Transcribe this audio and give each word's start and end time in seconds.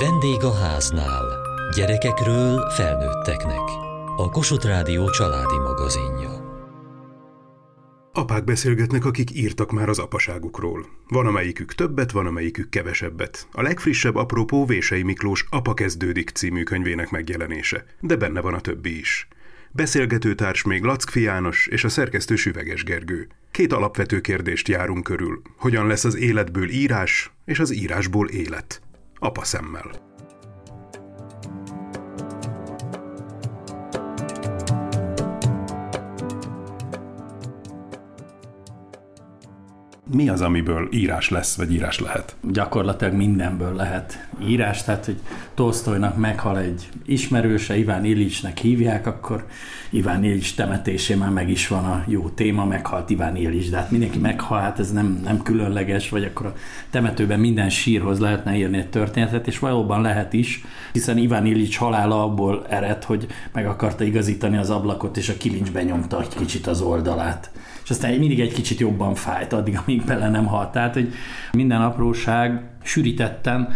Vendég 0.00 0.42
a 0.42 0.54
háznál. 0.54 1.24
Gyerekekről 1.76 2.70
felnőtteknek. 2.70 3.60
A 4.16 4.28
Kossuth 4.30 4.66
Rádió 4.66 5.10
családi 5.10 5.58
magazinja. 5.58 6.30
Apák 8.12 8.44
beszélgetnek, 8.44 9.04
akik 9.04 9.30
írtak 9.34 9.72
már 9.72 9.88
az 9.88 9.98
apaságukról. 9.98 10.86
Van 11.08 11.26
amelyikük 11.26 11.74
többet, 11.74 12.10
van 12.10 12.26
amelyikük 12.26 12.68
kevesebbet. 12.68 13.48
A 13.52 13.62
legfrissebb 13.62 14.16
apropó 14.16 14.66
Vései 14.66 15.02
Miklós 15.02 15.46
Apa 15.50 15.74
kezdődik 15.74 16.30
című 16.30 16.62
könyvének 16.62 17.10
megjelenése, 17.10 17.84
de 18.00 18.16
benne 18.16 18.40
van 18.40 18.54
a 18.54 18.60
többi 18.60 18.98
is. 18.98 19.28
Beszélgetőtárs 19.70 20.62
még 20.62 20.82
Lackfi 20.82 21.20
János 21.20 21.66
és 21.66 21.84
a 21.84 21.88
szerkesztő 21.88 22.36
Süveges 22.36 22.84
Gergő. 22.84 23.28
Két 23.50 23.72
alapvető 23.72 24.20
kérdést 24.20 24.68
járunk 24.68 25.04
körül. 25.04 25.42
Hogyan 25.56 25.86
lesz 25.86 26.04
az 26.04 26.16
életből 26.16 26.68
írás, 26.68 27.32
és 27.44 27.58
az 27.58 27.74
írásból 27.74 28.28
élet? 28.28 28.82
Apa 29.18 29.44
szemmel. 29.44 29.90
Mi 40.12 40.28
az, 40.28 40.40
amiből 40.40 40.88
írás 40.92 41.28
lesz, 41.30 41.56
vagy 41.56 41.72
írás 41.72 41.98
lehet? 41.98 42.36
Gyakorlatilag 42.52 43.14
mindenből 43.14 43.74
lehet 43.74 44.28
írás, 44.46 44.84
tehát 44.84 45.04
hogy 45.04 45.16
Tolstoynak 45.54 46.16
meghal 46.16 46.58
egy 46.58 46.88
ismerőse, 47.06 47.78
Iván 47.78 48.04
Illicsnek 48.04 48.58
hívják, 48.58 49.06
akkor 49.06 49.46
Iván 49.90 50.24
Illics 50.24 50.54
temetésé 50.54 51.14
már 51.14 51.30
meg 51.30 51.50
is 51.50 51.68
van 51.68 51.84
a 51.84 52.04
jó 52.06 52.28
téma, 52.28 52.64
meghalt 52.64 53.10
Iván 53.10 53.36
Illics, 53.36 53.70
de 53.70 53.76
hát 53.76 53.90
mindenki 53.90 54.18
meghal, 54.18 54.60
hát 54.60 54.78
ez 54.78 54.92
nem, 54.92 55.20
nem 55.24 55.42
különleges, 55.42 56.08
vagy 56.08 56.24
akkor 56.24 56.46
a 56.46 56.54
temetőben 56.90 57.40
minden 57.40 57.70
sírhoz 57.70 58.18
lehetne 58.18 58.56
írni 58.56 58.78
egy 58.78 58.90
történetet, 58.90 59.46
és 59.46 59.58
valóban 59.58 60.00
lehet 60.00 60.32
is, 60.32 60.64
hiszen 60.92 61.18
Iván 61.18 61.46
Illics 61.46 61.76
halála 61.78 62.22
abból 62.22 62.66
ered, 62.68 63.04
hogy 63.04 63.26
meg 63.52 63.66
akarta 63.66 64.04
igazítani 64.04 64.56
az 64.56 64.70
ablakot, 64.70 65.16
és 65.16 65.28
a 65.28 65.36
kilincs 65.36 65.70
benyomta 65.70 66.20
egy 66.20 66.34
kicsit 66.36 66.66
az 66.66 66.80
oldalát 66.80 67.50
és 67.88 67.94
aztán 67.94 68.14
mindig 68.14 68.40
egy 68.40 68.52
kicsit 68.52 68.78
jobban 68.78 69.14
fájt 69.14 69.52
addig, 69.52 69.78
amíg 69.82 69.97
bele 70.04 70.28
nem 70.28 70.46
halt. 70.46 70.72
Tehát, 70.72 70.94
hogy 70.94 71.12
minden 71.52 71.82
apróság 71.82 72.62
sűrítetten 72.82 73.68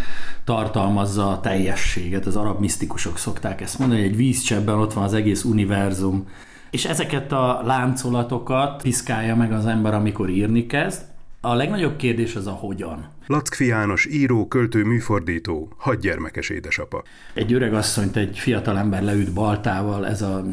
tartalmazza 0.44 1.28
a 1.28 1.40
teljességet. 1.40 2.26
Az 2.26 2.36
arab 2.36 2.60
misztikusok 2.60 3.18
szokták 3.18 3.60
ezt 3.60 3.78
mondani, 3.78 4.00
hogy 4.00 4.10
egy 4.10 4.16
vízcsebben 4.16 4.78
ott 4.78 4.92
van 4.92 5.04
az 5.04 5.14
egész 5.14 5.44
univerzum. 5.44 6.28
És 6.70 6.84
ezeket 6.84 7.32
a 7.32 7.60
láncolatokat 7.64 8.82
piszkálja 8.82 9.36
meg 9.36 9.52
az 9.52 9.66
ember, 9.66 9.94
amikor 9.94 10.28
írni 10.28 10.66
kezd. 10.66 11.02
A 11.40 11.54
legnagyobb 11.54 11.96
kérdés 11.96 12.36
az 12.36 12.46
a 12.46 12.50
hogyan. 12.50 13.04
Lackfi 13.26 13.66
János, 13.66 14.06
író, 14.06 14.46
költő, 14.48 14.84
műfordító, 14.84 15.72
hadgyermekes 15.76 16.48
édesapa. 16.48 17.02
Egy 17.34 17.52
öreg 17.52 17.74
asszonyt 17.74 18.16
egy 18.16 18.38
fiatal 18.38 18.78
ember 18.78 19.02
leüt 19.02 19.32
baltával, 19.32 20.06
ez 20.06 20.22
a 20.22 20.44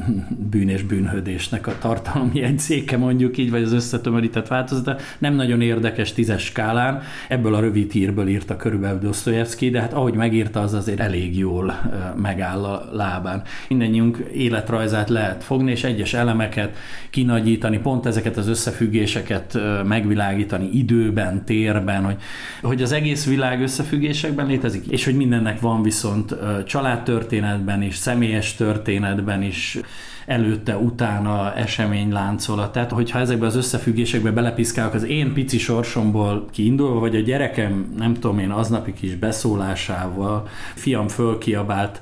bűn 0.49 0.69
és 0.69 0.83
bűnhödésnek 0.83 1.67
a 1.67 1.77
tartalmi 1.79 2.39
jegyzéke 2.39 2.97
mondjuk 2.97 3.37
így, 3.37 3.49
vagy 3.49 3.63
az 3.63 3.71
összetömörített 3.71 4.47
változata. 4.47 4.97
Nem 5.17 5.33
nagyon 5.33 5.61
érdekes 5.61 6.13
tízes 6.13 6.43
skálán, 6.43 7.01
ebből 7.27 7.53
a 7.53 7.59
rövid 7.59 7.91
hírből 7.91 8.27
írta 8.27 8.55
körülbelül 8.55 8.99
Dostoyevsky, 8.99 9.69
de 9.69 9.81
hát 9.81 9.93
ahogy 9.93 10.13
megírta, 10.13 10.61
az 10.61 10.73
azért 10.73 10.99
elég 10.99 11.37
jól 11.37 11.79
megáll 12.15 12.63
a 12.63 12.89
lábán. 12.91 13.43
Mindennyiunk 13.69 14.17
életrajzát 14.33 15.09
lehet 15.09 15.43
fogni, 15.43 15.71
és 15.71 15.83
egyes 15.83 16.13
elemeket 16.13 16.77
kinagyítani, 17.09 17.79
pont 17.79 18.05
ezeket 18.05 18.37
az 18.37 18.47
összefüggéseket 18.47 19.59
megvilágítani 19.87 20.69
időben, 20.71 21.45
térben, 21.45 22.03
hogy 22.03 22.17
hogy 22.69 22.81
az 22.81 22.91
egész 22.91 23.25
világ 23.25 23.61
összefüggésekben 23.61 24.45
létezik, 24.45 24.85
és 24.85 25.05
hogy 25.05 25.15
mindennek 25.15 25.59
van 25.59 25.81
viszont 25.81 26.35
családtörténetben 26.65 27.81
is, 27.81 27.95
személyes 27.95 28.55
történetben 28.55 29.41
is, 29.41 29.79
előtte, 30.25 30.77
utána 30.77 31.55
esemény 31.55 32.11
láncolat. 32.11 32.71
Tehát, 32.71 32.91
hogyha 32.91 33.19
ezekbe 33.19 33.45
az 33.45 33.55
összefüggésekbe 33.55 34.31
belepiszkálok 34.31 34.93
az 34.93 35.03
én 35.03 35.33
pici 35.33 35.57
sorsomból 35.57 36.45
kiindulva, 36.51 36.99
vagy 36.99 37.15
a 37.15 37.19
gyerekem, 37.19 37.93
nem 37.97 38.13
tudom 38.13 38.39
én, 38.39 38.51
aznapi 38.51 38.93
kis 38.93 39.15
beszólásával, 39.15 40.47
fiam 40.75 41.07
fölkiabált, 41.07 42.01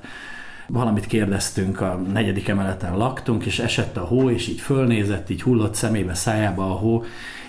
valamit 0.67 1.05
kérdeztünk, 1.05 1.81
a 1.81 2.01
negyedik 2.13 2.47
emeleten 2.47 2.97
laktunk, 2.97 3.45
és 3.45 3.59
esett 3.59 3.97
a 3.97 4.01
hó, 4.01 4.29
és 4.29 4.47
így 4.47 4.59
fölnézett, 4.59 5.29
így 5.29 5.41
hullott 5.41 5.75
szemébe, 5.75 6.13
szájába 6.13 6.63
a 6.63 6.77
hó, 6.77 7.03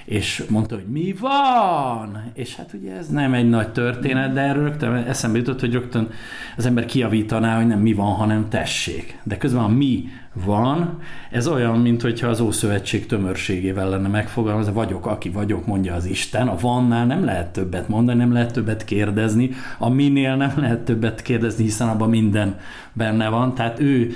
és 0.09 0.45
mondta, 0.49 0.75
hogy 0.75 0.87
mi 0.87 1.15
van? 1.21 2.31
És 2.35 2.57
hát 2.57 2.73
ugye 2.73 2.97
ez 2.97 3.09
nem 3.09 3.35
egy 3.35 3.49
nagy 3.49 3.69
történet, 3.69 4.33
de 4.33 4.41
erről 4.41 4.63
rögtön 4.63 4.95
eszembe 4.95 5.39
jutott, 5.39 5.61
hogy 5.61 5.73
rögtön 5.73 6.09
az 6.57 6.67
ember 6.67 6.85
kiavítaná, 6.85 7.57
hogy 7.57 7.67
nem 7.67 7.81
mi 7.81 7.93
van, 7.93 8.15
hanem 8.15 8.49
tessék. 8.49 9.19
De 9.23 9.37
közben 9.37 9.63
a 9.63 9.69
mi 9.69 10.09
van, 10.45 10.99
ez 11.31 11.49
olyan, 11.49 11.79
mint 11.79 12.03
hogyha 12.03 12.29
az 12.29 12.41
Ószövetség 12.41 13.07
tömörségével 13.07 13.89
lenne 13.89 14.09
megfogalmazva, 14.09 14.73
vagyok, 14.73 15.07
aki 15.07 15.29
vagyok, 15.29 15.67
mondja 15.67 15.95
az 15.95 16.05
Isten, 16.05 16.49
a 16.49 16.57
vannál 16.61 17.07
nem 17.07 17.25
lehet 17.25 17.53
többet 17.53 17.89
mondani, 17.89 18.19
nem 18.19 18.33
lehet 18.33 18.53
többet 18.53 18.85
kérdezni, 18.85 19.51
a 19.79 19.89
minél 19.89 20.37
nem 20.37 20.53
lehet 20.57 20.81
többet 20.81 21.23
kérdezni, 21.23 21.65
hiszen 21.65 21.89
abban 21.89 22.09
minden 22.09 22.59
benne 22.93 23.29
van, 23.29 23.55
tehát 23.55 23.81
ő 23.81 24.13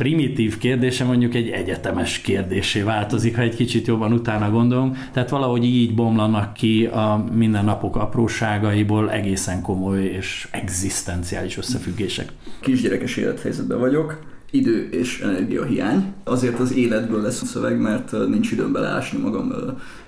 primitív 0.00 0.58
kérdése 0.58 1.04
mondjuk 1.04 1.34
egy 1.34 1.48
egyetemes 1.48 2.18
kérdésé 2.20 2.80
változik, 2.80 3.36
ha 3.36 3.42
egy 3.42 3.54
kicsit 3.54 3.86
jobban 3.86 4.12
utána 4.12 4.50
gondolunk. 4.50 4.96
Tehát 5.12 5.30
valahogy 5.30 5.64
így 5.64 5.94
bomlanak 5.94 6.52
ki 6.52 6.86
a 6.86 7.24
mindennapok 7.32 7.96
apróságaiból 7.96 9.10
egészen 9.10 9.62
komoly 9.62 10.04
és 10.04 10.48
egzisztenciális 10.50 11.56
összefüggések. 11.56 12.28
Kisgyerekes 12.60 13.16
élethelyzetben 13.16 13.78
vagyok, 13.78 14.18
idő 14.50 14.88
és 14.90 15.20
energia 15.20 15.64
hiány. 15.64 16.12
Azért 16.24 16.58
az 16.58 16.74
életből 16.74 17.22
lesz 17.22 17.42
a 17.42 17.44
szöveg, 17.44 17.80
mert 17.80 18.28
nincs 18.28 18.50
időm 18.52 18.72
beleásni 18.72 19.18
magam 19.18 19.52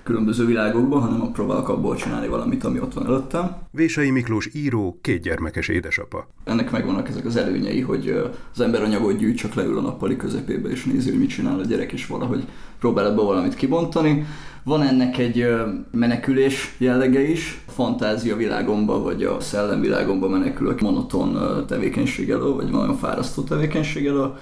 különböző 0.03 0.45
világokba, 0.45 0.99
hanem 0.99 1.31
próbálok 1.31 1.69
abból 1.69 1.95
csinálni 1.95 2.27
valamit, 2.27 2.63
ami 2.63 2.79
ott 2.79 2.93
van 2.93 3.05
előttem. 3.05 3.55
Vései 3.71 4.11
Miklós 4.11 4.49
író, 4.53 4.97
kétgyermekes 5.01 5.67
édesapa. 5.67 6.27
Ennek 6.43 6.71
megvannak 6.71 7.09
ezek 7.09 7.25
az 7.25 7.35
előnyei, 7.35 7.81
hogy 7.81 8.21
az 8.53 8.61
ember 8.61 8.83
anyagot 8.83 9.17
gyűjt, 9.17 9.37
csak 9.37 9.53
leül 9.53 9.77
a 9.77 9.81
nappali 9.81 10.15
közepébe 10.15 10.69
és 10.69 10.83
nézi, 10.83 11.09
hogy 11.09 11.19
mit 11.19 11.29
csinál 11.29 11.59
a 11.59 11.65
gyerek, 11.65 11.91
és 11.91 12.07
valahogy 12.07 12.43
próbál 12.79 13.07
ebből 13.07 13.25
valamit 13.25 13.55
kibontani. 13.55 14.25
Van 14.63 14.81
ennek 14.81 15.17
egy 15.17 15.47
menekülés 15.91 16.75
jellege 16.77 17.29
is, 17.29 17.63
fantázia 17.67 18.35
világomba, 18.35 19.01
vagy 19.01 19.23
a 19.23 19.39
szellem 19.39 19.81
világomba 19.81 20.29
menekülök 20.29 20.81
monoton 20.81 21.37
tevékenység 21.67 22.29
elől, 22.29 22.53
vagy 22.53 22.69
nagyon 22.71 22.97
fárasztó 22.97 23.41
tevékenység 23.41 24.05
elől. 24.05 24.37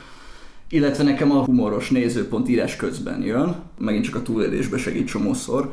Illetve 0.70 1.04
nekem 1.04 1.32
a 1.32 1.44
humoros 1.44 1.90
nézőpont 1.90 2.50
írás 2.50 2.76
közben 2.76 3.22
jön, 3.22 3.56
megint 3.78 4.04
csak 4.04 4.16
a 4.16 4.22
túlélésbe 4.22 4.78
segít 4.78 5.08
csomószor. 5.08 5.72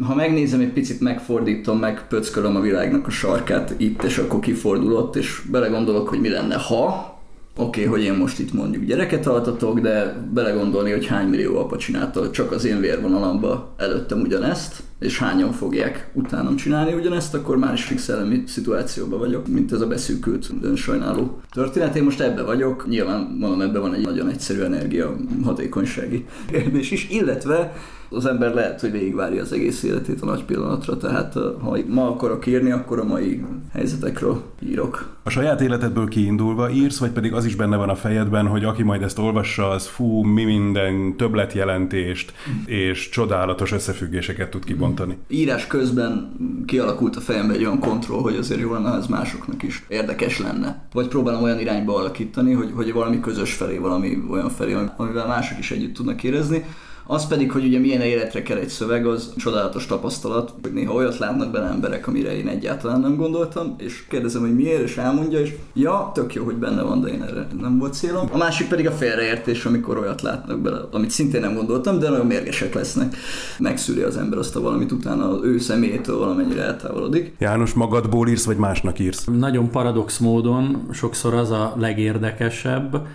Ha 0.00 0.14
megnézem, 0.14 0.60
egy 0.60 0.72
picit 0.72 1.00
megfordítom, 1.00 1.78
megpöckölöm 1.78 2.56
a 2.56 2.60
világnak 2.60 3.06
a 3.06 3.10
sarkát 3.10 3.74
itt, 3.76 4.02
és 4.02 4.18
akkor 4.18 4.40
kifordulott, 4.40 5.16
és 5.16 5.42
belegondolok, 5.50 6.08
hogy 6.08 6.20
mi 6.20 6.28
lenne, 6.28 6.54
ha, 6.54 7.11
oké, 7.56 7.80
okay, 7.80 7.84
hogy 7.84 8.02
én 8.02 8.14
most 8.14 8.38
itt 8.38 8.52
mondjuk 8.52 8.84
gyereket 8.84 9.26
altatok, 9.26 9.80
de 9.80 10.26
belegondolni, 10.32 10.90
hogy 10.90 11.06
hány 11.06 11.26
millió 11.26 11.58
apa 11.58 11.76
csinálta 11.76 12.30
csak 12.30 12.52
az 12.52 12.64
én 12.64 12.80
vérvonalamba 12.80 13.74
előttem 13.76 14.20
ugyanezt, 14.20 14.82
és 15.02 15.18
hányan 15.18 15.52
fogják 15.52 16.10
utánam 16.12 16.56
csinálni 16.56 16.92
ugyanezt, 16.92 17.34
akkor 17.34 17.56
már 17.56 17.72
is 17.72 17.84
fix 17.84 18.02
szellemi 18.02 18.42
szituációban 18.46 19.18
vagyok, 19.18 19.48
mint 19.48 19.72
ez 19.72 19.80
a 19.80 19.86
beszűkült, 19.86 20.50
sajnáló 20.76 21.40
történet. 21.50 21.96
Én 21.96 22.02
most 22.02 22.20
ebbe 22.20 22.42
vagyok, 22.42 22.88
nyilván 22.88 23.36
mondom, 23.38 23.60
ebbe 23.60 23.78
van 23.78 23.94
egy 23.94 24.04
nagyon 24.04 24.28
egyszerű 24.28 24.60
energia 24.60 25.16
hatékonysági 25.44 26.26
kérdés 26.50 26.90
is, 26.90 27.10
illetve 27.10 27.72
az 28.14 28.26
ember 28.26 28.54
lehet, 28.54 28.80
hogy 28.80 28.90
végigvárja 28.90 29.42
az 29.42 29.52
egész 29.52 29.82
életét 29.82 30.20
a 30.20 30.26
nagy 30.26 30.44
pillanatra, 30.44 30.96
tehát 30.96 31.32
ha 31.60 31.78
ma 31.86 32.08
akarok 32.08 32.46
írni, 32.46 32.70
akkor 32.70 32.98
a 32.98 33.04
mai 33.04 33.44
helyzetekről 33.72 34.42
írok. 34.60 35.16
A 35.22 35.30
saját 35.30 35.60
életedből 35.60 36.08
kiindulva 36.08 36.70
írsz, 36.70 36.98
vagy 36.98 37.10
pedig 37.10 37.32
az 37.32 37.44
is 37.44 37.54
benne 37.54 37.76
van 37.76 37.88
a 37.88 37.94
fejedben, 37.94 38.46
hogy 38.46 38.64
aki 38.64 38.82
majd 38.82 39.02
ezt 39.02 39.18
olvassa, 39.18 39.68
az 39.68 39.86
fú, 39.86 40.22
mi 40.22 40.44
minden 40.44 41.16
többletjelentést 41.16 42.32
és 42.66 43.08
csodálatos 43.08 43.72
összefüggéseket 43.72 44.50
tud 44.50 44.64
kibontani. 44.94 45.18
Írás 45.28 45.66
közben 45.66 46.36
kialakult 46.66 47.16
a 47.16 47.20
fejembe 47.20 47.54
egy 47.54 47.64
olyan 47.64 47.78
kontroll, 47.78 48.20
hogy 48.20 48.36
azért 48.36 48.60
jó 48.60 48.72
lenne, 48.72 48.96
ez 48.96 49.06
másoknak 49.06 49.62
is 49.62 49.84
érdekes 49.88 50.38
lenne. 50.38 50.88
Vagy 50.92 51.08
próbálom 51.08 51.42
olyan 51.42 51.60
irányba 51.60 51.94
alakítani, 51.94 52.52
hogy, 52.52 52.70
hogy 52.74 52.92
valami 52.92 53.20
közös 53.20 53.54
felé, 53.54 53.78
valami 53.78 54.22
olyan 54.30 54.48
felé, 54.48 54.76
amivel 54.96 55.26
mások 55.26 55.58
is 55.58 55.70
együtt 55.70 55.94
tudnak 55.94 56.22
érezni 56.22 56.64
Az 57.06 57.26
pedig, 57.26 57.50
hogy 57.50 57.64
ugye 57.64 57.78
milyen 57.78 58.00
életre 58.00 58.42
kell 58.42 58.56
egy 58.56 58.68
szöveg, 58.68 59.06
az 59.06 59.32
csodálatos 59.36 59.86
tapasztalat, 59.86 60.52
hogy 60.62 60.72
néha 60.72 60.94
olyat 60.94 61.18
látnak 61.18 61.50
bele 61.50 61.66
emberek, 61.66 62.06
amire 62.06 62.36
én 62.36 62.48
egyáltalán 62.48 63.00
nem 63.00 63.16
gondoltam, 63.16 63.74
és 63.78 64.04
kérdezem, 64.08 64.40
hogy 64.40 64.54
miért, 64.54 64.82
és 64.82 64.96
elmondja, 64.96 65.40
és 65.40 65.54
ja, 65.74 66.10
tök 66.14 66.34
jó, 66.34 66.44
hogy 66.44 66.56
benne 66.56 66.82
van, 66.82 67.00
de 67.00 67.08
én 67.08 67.22
erre 67.22 67.46
nem 67.60 67.78
volt 67.78 67.94
célom. 67.94 68.28
A 68.32 68.36
másik 68.36 68.68
pedig 68.68 68.86
a 68.86 68.90
félreértés, 68.90 69.64
amikor 69.64 69.98
olyat 69.98 70.22
látnak 70.22 70.60
bele, 70.60 70.80
amit 70.90 71.10
szintén 71.10 71.40
nem 71.40 71.54
gondoltam, 71.54 71.98
de 71.98 72.08
nagyon 72.08 72.26
mérgesek 72.26 72.74
lesznek. 72.74 73.16
Megszűri 73.58 74.02
az 74.02 74.16
ember 74.16 74.38
azt 74.38 74.56
a 74.56 74.60
valamit 74.60 74.92
utána 74.92 75.30
az 75.30 75.44
ő 75.44 75.58
személyétől 75.58 76.18
valamennyire 76.18 76.62
eltávolodik. 76.62 77.34
János, 77.38 77.72
magadból 77.72 78.28
írsz, 78.28 78.44
vagy 78.44 78.56
másnak 78.56 78.98
írsz? 78.98 79.24
Nagyon 79.38 79.70
paradox 79.70 80.18
módon 80.18 80.88
sokszor 80.92 81.34
az 81.34 81.50
a 81.50 81.74
legérdekesebb, 81.78 83.06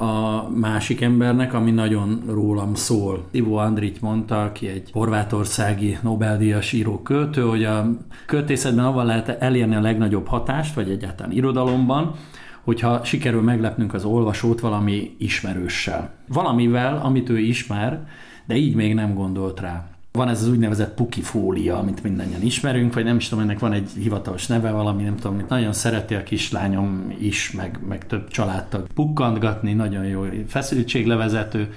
a 0.00 0.48
másik 0.48 1.00
embernek, 1.00 1.54
ami 1.54 1.70
nagyon 1.70 2.22
rólam 2.26 2.74
szól. 2.74 3.28
Ivo 3.30 3.54
Andrit 3.54 4.00
mondta, 4.00 4.42
aki 4.42 4.68
egy 4.68 4.90
horvátországi 4.92 5.98
Nobel-díjas 6.02 6.72
író 6.72 7.02
költő, 7.02 7.42
hogy 7.42 7.64
a 7.64 7.86
költészetben 8.26 8.84
avval 8.84 9.04
lehet 9.04 9.28
elérni 9.28 9.74
a 9.74 9.80
legnagyobb 9.80 10.26
hatást, 10.26 10.74
vagy 10.74 10.90
egyáltalán 10.90 11.32
irodalomban, 11.32 12.14
hogyha 12.64 13.04
sikerül 13.04 13.42
meglepnünk 13.42 13.94
az 13.94 14.04
olvasót 14.04 14.60
valami 14.60 15.14
ismerőssel. 15.18 16.14
Valamivel, 16.28 17.00
amit 17.04 17.28
ő 17.28 17.38
ismer, 17.38 18.06
de 18.46 18.54
így 18.54 18.74
még 18.74 18.94
nem 18.94 19.14
gondolt 19.14 19.60
rá. 19.60 19.97
Van 20.18 20.28
ez 20.28 20.42
az 20.42 20.48
úgynevezett 20.48 20.94
puki 20.94 21.20
fólia, 21.20 21.78
amit 21.78 22.02
mindannyian 22.02 22.42
ismerünk, 22.42 22.94
vagy 22.94 23.04
nem 23.04 23.16
is 23.16 23.28
tudom, 23.28 23.44
ennek 23.44 23.58
van 23.58 23.72
egy 23.72 23.90
hivatalos 23.94 24.46
neve, 24.46 24.70
valami, 24.70 25.02
nem 25.02 25.16
tudom, 25.16 25.32
amit 25.32 25.48
nagyon 25.48 25.72
szereti 25.72 26.14
a 26.14 26.22
kislányom 26.22 27.14
is, 27.18 27.52
meg, 27.52 27.78
meg 27.88 28.06
több 28.06 28.28
családtag 28.28 28.86
pukkantgatni, 28.94 29.72
nagyon 29.72 30.04
jó 30.04 30.24
feszültséglevezető, 30.48 31.72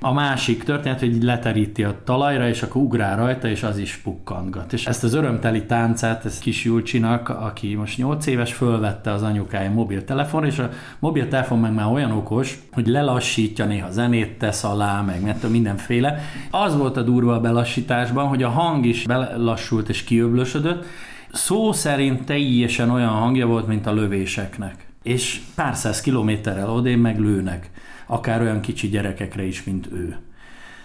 a 0.00 0.12
másik 0.12 0.64
történet, 0.64 1.00
hogy 1.00 1.22
leteríti 1.22 1.84
a 1.84 1.94
talajra, 2.04 2.48
és 2.48 2.62
akkor 2.62 2.82
ugrál 2.82 3.16
rajta, 3.16 3.48
és 3.48 3.62
az 3.62 3.78
is 3.78 3.96
pukkantgat. 3.96 4.72
És 4.72 4.86
ezt 4.86 5.04
az 5.04 5.14
örömteli 5.14 5.64
táncát, 5.64 6.24
ez 6.24 6.38
kis 6.38 6.64
Julcsinak, 6.64 7.28
aki 7.28 7.74
most 7.74 7.96
8 7.96 8.26
éves, 8.26 8.52
fölvette 8.52 9.12
az 9.12 9.22
anyukája 9.22 9.70
mobiltelefon, 9.70 10.44
és 10.44 10.58
a 10.58 10.70
mobiltelefon 10.98 11.58
meg 11.58 11.72
már 11.72 11.92
olyan 11.92 12.10
okos, 12.10 12.58
hogy 12.72 12.86
lelassítja, 12.86 13.64
néha 13.64 13.90
zenét 13.90 14.38
tesz 14.38 14.64
alá, 14.64 15.00
meg 15.00 15.22
mert 15.22 15.48
mindenféle. 15.48 16.20
Az 16.50 16.76
volt 16.76 16.96
a 16.96 17.02
durva 17.02 17.34
a 17.34 17.40
belassításban, 17.40 18.26
hogy 18.26 18.42
a 18.42 18.48
hang 18.48 18.86
is 18.86 19.06
belassult 19.06 19.88
és 19.88 20.04
kiöblösödött, 20.04 20.84
szó 21.32 21.72
szerint 21.72 22.24
teljesen 22.24 22.90
olyan 22.90 23.12
hangja 23.12 23.46
volt, 23.46 23.66
mint 23.66 23.86
a 23.86 23.92
lövéseknek. 23.92 24.86
És 25.02 25.40
pár 25.54 25.74
száz 25.74 26.00
kilométerrel 26.00 26.70
odén 26.70 26.98
meg 26.98 27.20
lőnek 27.20 27.70
akár 28.06 28.40
olyan 28.40 28.60
kicsi 28.60 28.88
gyerekekre 28.88 29.42
is, 29.42 29.64
mint 29.64 29.92
ő 29.92 30.16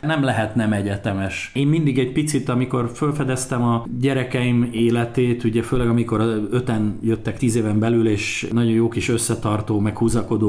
nem 0.01 0.24
lehet 0.24 0.56
nem 0.56 0.74
egyetemes. 0.74 1.51
Én 1.53 1.68
mindig 1.68 2.00
egy 2.00 2.12
picit, 2.12 2.50
amikor 2.50 2.92
felfedeztem 2.94 3.63
a 3.63 3.86
gyerekeim 4.00 4.69
életét, 4.71 5.44
ugye 5.44 5.62
főleg 5.62 5.88
amikor 5.88 6.48
öten 6.51 7.00
jöttek 7.01 7.38
tíz 7.38 7.56
éven 7.56 7.80
belül, 7.80 8.07
és 8.07 8.48
nagyon 8.51 8.71
jó 8.71 8.88
kis 8.88 9.09
összetartó, 9.09 9.80
meg 9.80 9.98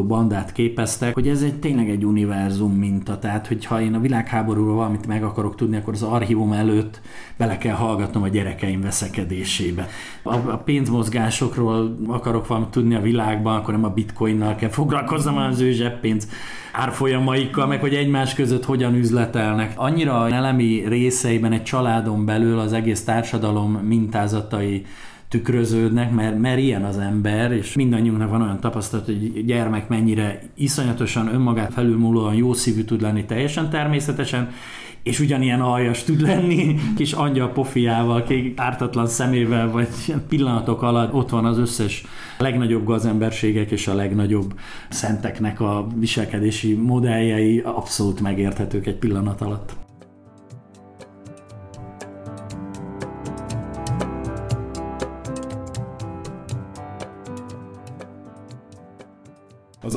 bandát 0.06 0.52
képeztek, 0.52 1.14
hogy 1.14 1.28
ez 1.28 1.42
egy 1.42 1.54
tényleg 1.54 1.90
egy 1.90 2.04
univerzum 2.04 2.72
minta. 2.72 3.18
Tehát, 3.18 3.46
hogyha 3.46 3.80
én 3.80 3.94
a 3.94 4.00
világháborúról 4.00 4.74
valamit 4.74 5.06
meg 5.06 5.24
akarok 5.24 5.56
tudni, 5.56 5.76
akkor 5.76 5.92
az 5.92 6.02
archívum 6.02 6.52
előtt 6.52 7.00
bele 7.36 7.58
kell 7.58 7.74
hallgatnom 7.74 8.22
a 8.22 8.28
gyerekeim 8.28 8.80
veszekedésébe. 8.80 9.88
A, 10.22 10.34
a 10.34 10.56
pénzmozgásokról 10.56 11.96
akarok 12.06 12.46
valamit 12.46 12.70
tudni 12.70 12.94
a 12.94 13.00
világban, 13.00 13.56
akkor 13.56 13.74
nem 13.74 13.84
a 13.84 13.88
bitcoinnal 13.88 14.54
kell 14.54 14.68
foglalkoznom, 14.68 15.34
hanem 15.34 15.50
az 15.50 15.60
ő 15.60 15.70
zseppénz 15.70 16.28
árfolyamaikkal, 16.72 17.66
meg 17.66 17.80
hogy 17.80 17.94
egymás 17.94 18.34
között 18.34 18.64
hogyan 18.64 18.94
üzletelnek. 19.42 19.72
Annyira 19.76 20.28
elemi 20.28 20.84
részeiben 20.86 21.52
egy 21.52 21.62
családon 21.62 22.24
belül 22.24 22.58
az 22.58 22.72
egész 22.72 23.04
társadalom 23.04 23.72
mintázatai 23.72 24.84
tükröződnek, 25.28 26.12
mert, 26.12 26.38
mert 26.38 26.58
ilyen 26.58 26.84
az 26.84 26.98
ember, 26.98 27.52
és 27.52 27.74
mindannyiunknak 27.74 28.30
van 28.30 28.42
olyan 28.42 28.60
tapasztalat, 28.60 29.04
hogy 29.04 29.44
gyermek 29.44 29.88
mennyire 29.88 30.42
iszonyatosan 30.54 31.34
önmagát 31.34 31.72
felülmúlóan 31.72 32.34
jó 32.34 32.52
szívű 32.52 32.82
tud 32.82 33.00
lenni 33.00 33.24
teljesen 33.24 33.70
természetesen, 33.70 34.50
és 35.02 35.20
ugyanilyen 35.20 35.60
aljas 35.60 36.02
tud 36.02 36.20
lenni, 36.20 36.74
kis 36.96 37.12
angyal 37.12 37.52
pofiával, 37.52 38.22
kék 38.22 38.60
ártatlan 38.60 39.06
szemével, 39.06 39.70
vagy 39.70 39.88
pillanatok 40.28 40.82
alatt 40.82 41.12
ott 41.14 41.30
van 41.30 41.44
az 41.44 41.58
összes 41.58 42.04
legnagyobb 42.38 42.84
gazemberségek 42.84 43.70
és 43.70 43.88
a 43.88 43.94
legnagyobb 43.94 44.54
szenteknek 44.88 45.60
a 45.60 45.86
viselkedési 45.96 46.74
modelljei 46.74 47.58
abszolút 47.58 48.20
megérthetők 48.20 48.86
egy 48.86 48.98
pillanat 48.98 49.40
alatt. 49.40 49.76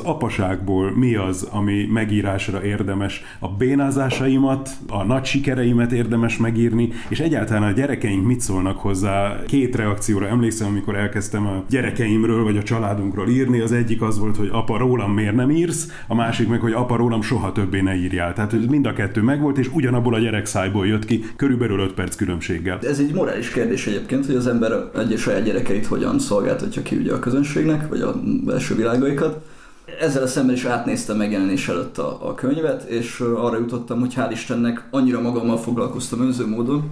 Apaságból 0.06 0.92
mi 0.96 1.14
az, 1.14 1.48
ami 1.50 1.88
megírásra 1.92 2.64
érdemes, 2.64 3.22
a 3.38 3.48
bénázásaimat, 3.48 4.70
a 4.88 5.04
nagy 5.04 5.24
sikereimet 5.24 5.92
érdemes 5.92 6.36
megírni, 6.36 6.88
és 7.08 7.20
egyáltalán 7.20 7.62
a 7.62 7.70
gyerekeink 7.70 8.26
mit 8.26 8.40
szólnak 8.40 8.78
hozzá. 8.78 9.42
Két 9.46 9.76
reakcióra 9.76 10.26
emlékszem, 10.26 10.68
amikor 10.68 10.96
elkezdtem 10.96 11.46
a 11.46 11.64
gyerekeimről 11.68 12.44
vagy 12.44 12.56
a 12.56 12.62
családunkról 12.62 13.28
írni. 13.28 13.60
Az 13.60 13.72
egyik 13.72 14.02
az 14.02 14.18
volt, 14.18 14.36
hogy 14.36 14.48
apa 14.52 14.78
rólam 14.78 15.12
miért 15.12 15.34
nem 15.34 15.50
írsz, 15.50 15.88
a 16.06 16.14
másik 16.14 16.48
meg, 16.48 16.60
hogy 16.60 16.72
apa 16.72 16.96
rólam 16.96 17.22
soha 17.22 17.52
többé 17.52 17.80
ne 17.80 17.94
írjál. 17.94 18.32
Tehát 18.32 18.68
mind 18.68 18.86
a 18.86 18.92
kettő 18.92 19.22
megvolt, 19.22 19.58
és 19.58 19.70
ugyanabból 19.72 20.14
a 20.14 20.18
gyerek 20.18 20.46
szájból 20.46 20.86
jött 20.86 21.04
ki, 21.04 21.24
körülbelül 21.36 21.78
5 21.78 21.92
perc 21.92 22.14
különbséggel. 22.14 22.78
Ez 22.82 22.98
egy 22.98 23.12
morális 23.12 23.50
kérdés 23.50 23.86
egyébként, 23.86 24.26
hogy 24.26 24.34
az 24.34 24.46
ember 24.46 24.72
egy 24.98 25.18
saját 25.18 25.44
gyerekeit 25.44 25.86
hogyan 25.86 26.18
szolgáltatja 26.18 26.82
ki 26.82 26.96
ugye 26.96 27.12
a 27.12 27.18
közönségnek, 27.18 27.88
vagy 27.88 28.00
a 28.00 28.14
belső 28.44 28.74
világaikat 28.74 29.54
ezzel 30.00 30.26
szemben 30.26 30.54
is 30.54 30.64
átnéztem 30.64 31.16
megjelenés 31.16 31.68
előtt 31.68 31.98
a, 31.98 32.28
a 32.28 32.34
könyvet, 32.34 32.82
és 32.82 33.20
arra 33.20 33.58
jutottam, 33.58 34.00
hogy 34.00 34.14
hál' 34.16 34.30
Istennek 34.32 34.88
annyira 34.90 35.20
magammal 35.20 35.58
foglalkoztam 35.58 36.20
önző 36.20 36.46
módon, 36.46 36.90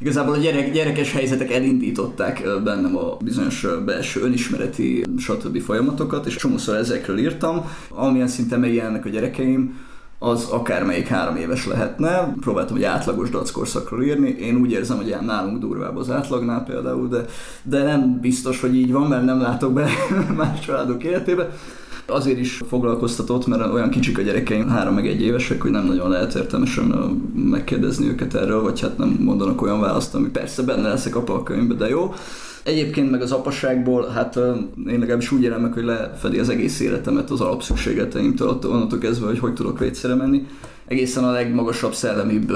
Igazából 0.00 0.34
a 0.34 0.38
gyerek, 0.38 0.72
gyerekes 0.72 1.12
helyzetek 1.12 1.52
elindították 1.52 2.42
bennem 2.64 2.96
a 2.96 3.16
bizonyos 3.24 3.66
belső 3.84 4.20
önismereti 4.20 5.04
stb. 5.18 5.60
folyamatokat, 5.60 6.26
és 6.26 6.36
csomószor 6.36 6.76
ezekről 6.76 7.18
írtam, 7.18 7.70
amilyen 7.88 8.28
szinten 8.28 8.60
megjelennek 8.60 9.04
a 9.04 9.08
gyerekeim, 9.08 9.86
az 10.18 10.44
akármelyik 10.44 11.06
három 11.06 11.36
éves 11.36 11.66
lehetne. 11.66 12.34
Próbáltam 12.40 12.76
egy 12.76 12.84
átlagos 12.84 13.30
dackorszakról 13.30 14.02
írni. 14.02 14.28
Én 14.28 14.56
úgy 14.56 14.70
érzem, 14.70 14.96
hogy 14.96 15.16
nálunk 15.20 15.58
durvább 15.58 15.96
az 15.96 16.10
átlagnál 16.10 16.64
például, 16.64 17.08
de, 17.08 17.24
de 17.62 17.82
nem 17.82 18.20
biztos, 18.20 18.60
hogy 18.60 18.74
így 18.74 18.92
van, 18.92 19.08
mert 19.08 19.24
nem 19.24 19.40
látok 19.40 19.72
be 19.72 19.88
más 20.36 20.60
családok 20.60 21.04
életébe 21.04 21.50
azért 22.10 22.38
is 22.38 22.60
foglalkoztatott, 22.68 23.46
mert 23.46 23.72
olyan 23.72 23.90
kicsik 23.90 24.18
a 24.18 24.22
gyerekeim, 24.22 24.68
három 24.68 24.94
meg 24.94 25.06
egy 25.06 25.22
évesek, 25.22 25.62
hogy 25.62 25.70
nem 25.70 25.86
nagyon 25.86 26.10
lehet 26.10 26.34
értelmesen 26.34 26.84
megkérdezni 27.34 28.08
őket 28.08 28.34
erről, 28.34 28.62
vagy 28.62 28.80
hát 28.80 28.98
nem 28.98 29.16
mondanak 29.20 29.62
olyan 29.62 29.80
választ, 29.80 30.14
ami 30.14 30.28
persze 30.28 30.62
benne 30.62 30.88
leszek 30.88 31.16
apa 31.16 31.34
a 31.34 31.42
könyvbe, 31.42 31.74
de 31.74 31.88
jó. 31.88 32.14
Egyébként 32.62 33.10
meg 33.10 33.22
az 33.22 33.32
apaságból, 33.32 34.06
hát 34.06 34.36
én 34.86 34.98
legalábbis 34.98 35.32
úgy 35.32 35.42
élem 35.42 35.60
meg, 35.60 35.72
hogy 35.72 35.84
lefedi 35.84 36.38
az 36.38 36.48
egész 36.48 36.80
életemet 36.80 37.30
az 37.30 37.40
alapszükségleteimtől, 37.40 38.58
onnantól 38.64 38.98
kezdve, 38.98 39.26
hogy 39.26 39.38
hogy 39.38 39.54
tudok 39.54 39.78
vécére 39.78 40.14
menni 40.14 40.46
egészen 40.88 41.24
a 41.24 41.30
legmagasabb 41.30 41.92
szellemibb 41.92 42.52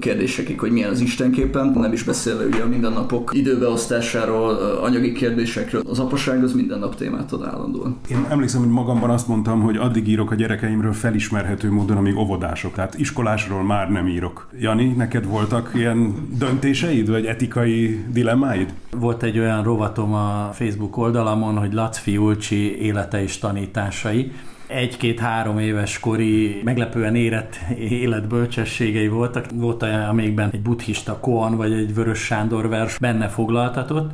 kérdésekig, 0.00 0.60
hogy 0.60 0.70
milyen 0.70 0.90
az 0.90 1.00
Istenképpen, 1.00 1.66
nem 1.66 1.92
is 1.92 2.02
beszélve 2.02 2.44
ugye 2.44 2.62
a 2.62 2.66
mindennapok 2.66 3.30
időbeosztásáról, 3.34 4.54
anyagi 4.82 5.12
kérdésekről. 5.12 5.82
Az 5.88 5.98
apaság 5.98 6.42
az 6.42 6.52
minden 6.52 6.78
nap 6.78 6.94
témát 6.94 7.32
ad 7.32 7.42
állandóan. 7.42 7.96
Én 8.10 8.26
emlékszem, 8.28 8.60
hogy 8.60 8.70
magamban 8.70 9.10
azt 9.10 9.28
mondtam, 9.28 9.60
hogy 9.60 9.76
addig 9.76 10.08
írok 10.08 10.30
a 10.30 10.34
gyerekeimről 10.34 10.92
felismerhető 10.92 11.70
módon, 11.70 11.96
amíg 11.96 12.16
óvodások. 12.16 12.74
Tehát 12.74 12.98
iskolásról 12.98 13.62
már 13.62 13.90
nem 13.90 14.06
írok. 14.06 14.48
Jani, 14.58 14.86
neked 14.86 15.26
voltak 15.26 15.70
ilyen 15.74 16.14
döntéseid, 16.38 17.10
vagy 17.10 17.24
etikai 17.24 18.04
dilemmáid? 18.12 18.74
Volt 18.90 19.22
egy 19.22 19.38
olyan 19.38 19.62
rovatom 19.62 20.14
a 20.14 20.50
Facebook 20.52 20.96
oldalamon, 20.96 21.58
hogy 21.58 21.72
Lacfi 21.72 22.16
Ulcsi 22.16 22.80
élete 22.80 23.22
és 23.22 23.38
tanításai, 23.38 24.32
egy-két-három 24.72 25.58
éves 25.58 26.00
kori 26.00 26.60
meglepően 26.64 27.14
érett 27.14 27.58
életbölcsességei 27.78 29.08
voltak. 29.08 29.46
Volt 29.54 29.82
olyan, 29.82 30.02
amikben 30.02 30.50
egy 30.52 30.62
buddhista 30.62 31.18
koan 31.18 31.56
vagy 31.56 31.72
egy 31.72 31.94
Vörös 31.94 32.18
Sándor 32.18 32.68
vers 32.68 32.98
benne 32.98 33.28
foglaltatott, 33.28 34.10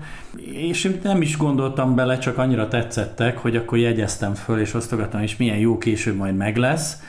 és 0.53 0.91
nem 1.03 1.23
is 1.23 1.37
gondoltam 1.37 1.95
bele, 1.95 2.19
csak 2.19 2.39
annyira 2.39 2.69
tetszettek, 2.69 3.39
hogy 3.39 3.57
akkor 3.57 3.79
jegyeztem 3.79 4.35
föl, 4.35 4.61
és 4.61 4.75
osztogattam, 4.75 5.23
és 5.23 5.37
milyen 5.37 5.59
jó 5.59 5.79
később 5.79 6.17
majd 6.17 6.37
meg 6.37 6.57
lesz 6.57 7.03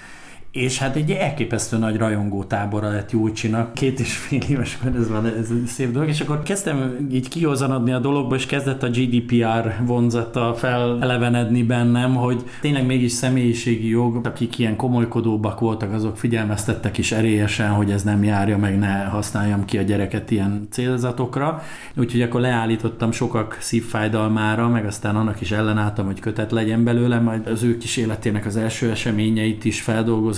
és 0.51 0.77
hát 0.77 0.95
egy 0.95 1.11
elképesztő 1.11 1.77
nagy 1.77 1.97
rajongó 1.97 2.43
tábora 2.43 2.89
lett 2.89 3.11
Júlcsinak, 3.11 3.73
két 3.73 3.99
és 3.99 4.17
fél 4.17 4.41
éves, 4.49 4.77
ez 4.95 5.09
van, 5.09 5.25
ez 5.25 5.49
szép 5.67 5.91
dolog, 5.91 6.07
és 6.07 6.21
akkor 6.21 6.43
kezdtem 6.43 7.07
így 7.11 7.27
kihozanodni 7.27 7.91
a 7.91 7.99
dologba, 7.99 8.35
és 8.35 8.45
kezdett 8.45 8.83
a 8.83 8.89
GDPR 8.89 9.75
vonzata 9.85 10.53
felelevenedni 10.53 11.63
bennem, 11.63 12.15
hogy 12.15 12.43
tényleg 12.61 12.85
mégis 12.85 13.11
személyiségi 13.11 13.87
jog, 13.87 14.25
akik 14.25 14.59
ilyen 14.59 14.75
komolykodóbbak 14.75 15.59
voltak, 15.59 15.93
azok 15.93 16.17
figyelmeztettek 16.17 16.97
is 16.97 17.11
erélyesen, 17.11 17.69
hogy 17.69 17.91
ez 17.91 18.03
nem 18.03 18.23
járja, 18.23 18.57
meg 18.57 18.79
ne 18.79 19.03
használjam 19.03 19.65
ki 19.65 19.77
a 19.77 19.81
gyereket 19.81 20.31
ilyen 20.31 20.67
célzatokra. 20.71 21.63
Úgyhogy 21.95 22.21
akkor 22.21 22.41
leállítottam 22.41 23.11
sokak 23.11 23.57
szívfájdalmára, 23.59 24.67
meg 24.67 24.85
aztán 24.85 25.15
annak 25.15 25.41
is 25.41 25.51
ellenálltam, 25.51 26.05
hogy 26.05 26.19
kötet 26.19 26.51
legyen 26.51 26.83
belőle, 26.83 27.19
majd 27.19 27.47
az 27.47 27.63
ő 27.63 27.77
kis 27.77 27.97
életének 27.97 28.45
az 28.45 28.57
első 28.57 28.89
eseményeit 28.89 29.65
is 29.65 29.81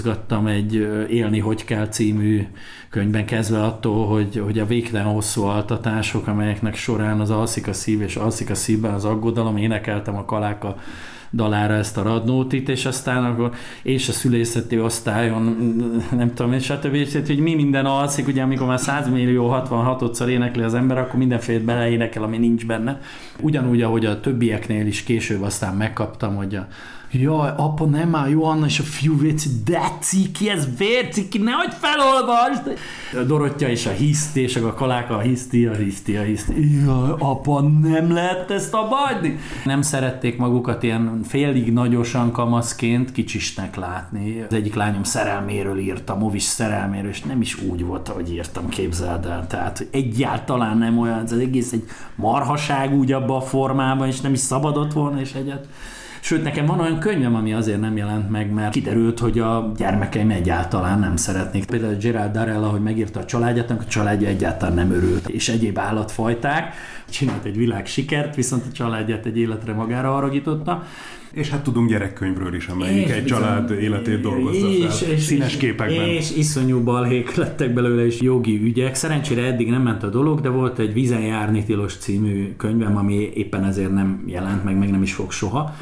feldolgozgattam 0.02 0.48
egy 0.48 0.74
Élni 1.10 1.40
hogy 1.40 1.66
kell 1.66 1.88
című 1.88 2.48
könyvben 2.90 3.26
kezdve 3.26 3.64
attól, 3.64 4.08
hogy, 4.08 4.42
hogy 4.44 4.60
a 4.60 4.66
végtelen 4.66 5.06
hosszú 5.06 5.44
altatások, 5.44 6.28
amelyeknek 6.28 6.76
során 6.76 7.20
az 7.20 7.30
alszik 7.30 7.68
a 7.68 7.74
szív 7.74 8.02
és 8.02 8.16
alszik 8.16 8.50
a 8.50 8.56
szívben 8.56 8.94
az 8.94 9.06
aggodalom, 9.06 9.58
énekeltem 9.58 10.16
a 10.16 10.26
kaláka 10.26 10.76
dalára 11.34 11.74
ezt 11.74 11.98
a 11.98 12.02
radnótit, 12.02 12.70
és 12.70 12.86
aztán 12.86 13.26
akkor 13.26 13.52
és 13.84 14.10
a 14.10 14.12
szülészeti 14.12 14.80
osztályon, 14.80 15.44
nem 16.18 16.34
tudom, 16.34 16.54
és 16.54 16.64
stb. 16.64 16.94
És 16.94 17.18
hogy 17.28 17.40
mi 17.40 17.56
minden 17.56 17.86
alszik, 17.86 18.28
ugye 18.28 18.42
amikor 18.42 18.68
már 18.68 18.80
100 18.80 19.10
millió 19.10 19.50
66-szor 19.54 20.28
énekli 20.28 20.64
az 20.64 20.74
ember, 20.74 20.98
akkor 20.98 21.20
mindenféle 21.20 21.60
beleénekel, 21.60 22.24
ami 22.24 22.38
nincs 22.38 22.66
benne. 22.66 23.00
Ugyanúgy, 23.40 23.82
ahogy 23.82 24.06
a 24.06 24.20
többieknél 24.20 24.86
is 24.86 25.04
később 25.04 25.42
aztán 25.42 25.76
megkaptam, 25.76 26.36
hogy 26.36 26.56
a 26.56 26.68
Jaj, 27.14 27.54
apa, 27.56 27.86
nem 27.86 28.10
már 28.10 28.30
Johanna 28.30 28.66
és 28.66 28.80
a 28.80 28.84
fiú 28.84 29.20
véci, 29.20 29.50
de 29.66 29.82
ciki, 30.00 30.50
ez 30.50 30.68
vérciki, 30.78 31.38
nehogy 31.38 31.74
felolvasd! 31.80 32.80
A 33.14 33.24
Dorottya 33.24 33.68
és 33.68 33.86
a 33.86 33.90
hiszti, 33.90 34.42
és 34.42 34.56
a 34.56 34.74
kaláka 34.74 35.16
a 35.16 35.20
hiszti, 35.20 35.66
a 35.66 35.74
hiszti, 35.74 36.18
a 36.18 36.22
hiszti. 36.22 36.84
Jaj, 36.86 37.14
apa, 37.20 37.62
nem 37.62 38.12
lehet 38.12 38.52
ezt 38.52 38.74
a 38.74 38.88
bajni! 38.88 39.38
Nem 39.66 39.82
szerették 39.82 40.38
magukat 40.38 40.84
ilyen 40.84 41.22
félig 41.28 41.74
nagyosan 41.74 42.32
kamaszként 42.32 43.12
kicsisnek 43.12 43.76
látni. 43.76 44.42
Az 44.50 44.54
egyik 44.54 44.76
lányom 44.76 45.04
szerelméről 45.04 45.78
írta, 45.78 46.16
movis 46.16 46.44
szerelméről, 46.44 47.10
és 47.10 47.22
nem 47.22 47.42
is 47.42 47.62
úgy 47.62 47.86
volt, 47.86 48.10
ahogy 48.10 48.32
írtam, 48.34 48.70
képzeld 48.70 49.26
el. 49.26 49.48
Tehát 49.48 49.88
egyáltalán 49.92 50.78
nem 50.78 51.00
olyan, 51.00 51.24
ez 51.24 51.32
egész 51.32 51.72
egy 51.72 51.84
marhaság 52.16 52.94
úgy 52.94 53.12
abban 53.12 53.38
a 53.38 53.42
formában, 53.42 54.08
és 54.08 54.22
nem 54.22 54.34
is 54.34 54.40
szabadott 54.40 54.94
volna, 54.94 55.20
és 55.20 55.34
egyet 55.34 55.68
Sőt, 56.24 56.44
nekem 56.44 56.66
van 56.66 56.80
olyan 56.80 57.00
könyvem, 57.00 57.36
ami 57.36 57.54
azért 57.54 57.80
nem 57.80 57.98
jelent 57.98 58.30
meg, 58.30 58.52
mert 58.52 58.72
kiderült, 58.72 59.20
hogy 59.20 59.40
a 59.40 59.72
gyermekeim 59.78 60.30
egyáltalán 60.30 61.00
nem 61.00 61.16
szeretnék. 61.16 61.66
Például 61.66 61.96
Gerald 61.96 62.32
Darella, 62.32 62.68
hogy 62.68 62.82
megírta 62.82 63.20
a 63.20 63.26
családját, 63.26 63.72
a 63.72 63.86
családja 63.86 64.28
egyáltalán 64.28 64.76
nem 64.76 64.92
örült, 64.92 65.30
és 65.30 65.50
egyéb 65.50 65.80
állatfajták. 65.80 66.74
Csinált 67.10 67.46
egy 67.46 67.58
világ 67.58 67.86
sikert, 67.86 68.36
viszont 68.36 68.64
a 68.70 68.72
családját 68.72 69.26
egy 69.26 69.38
életre 69.38 69.74
magára 69.74 70.12
haragította. 70.12 70.84
És 71.32 71.50
hát 71.50 71.64
tudunk 71.64 71.90
gyerekkönyvről 71.90 72.56
is, 72.56 72.68
amelyik 72.68 73.06
és 73.06 73.12
egy 73.12 73.24
bizony, 73.24 73.40
család 73.40 73.72
életét 73.72 74.22
dolgozza 74.22 74.68
és, 74.68 75.00
fel, 75.00 75.12
és, 75.12 75.22
színes 75.22 75.58
képekben. 75.58 76.08
És 76.08 76.32
iszonyú 76.36 76.84
balhék 76.84 77.36
lettek 77.36 77.74
belőle 77.74 78.06
is 78.06 78.22
jogi 78.22 78.62
ügyek. 78.64 78.96
Szerencsére 78.96 79.44
eddig 79.44 79.70
nem 79.70 79.82
ment 79.82 80.04
a 80.04 80.10
dolog, 80.10 80.42
de 80.42 80.50
volt 80.50 80.80
egy 80.80 80.94
Vizen 80.94 81.22
járni 81.22 81.64
tilos 81.64 81.96
című 81.96 82.54
könyvem, 82.58 82.98
ami 82.98 83.32
éppen 83.34 83.64
ezért 83.64 83.94
nem 83.94 84.24
jelent 84.26 84.64
meg, 84.64 84.78
meg 84.78 84.92
nem 84.92 85.02
is 85.02 85.14
fog 85.14 85.32
soha 85.32 85.76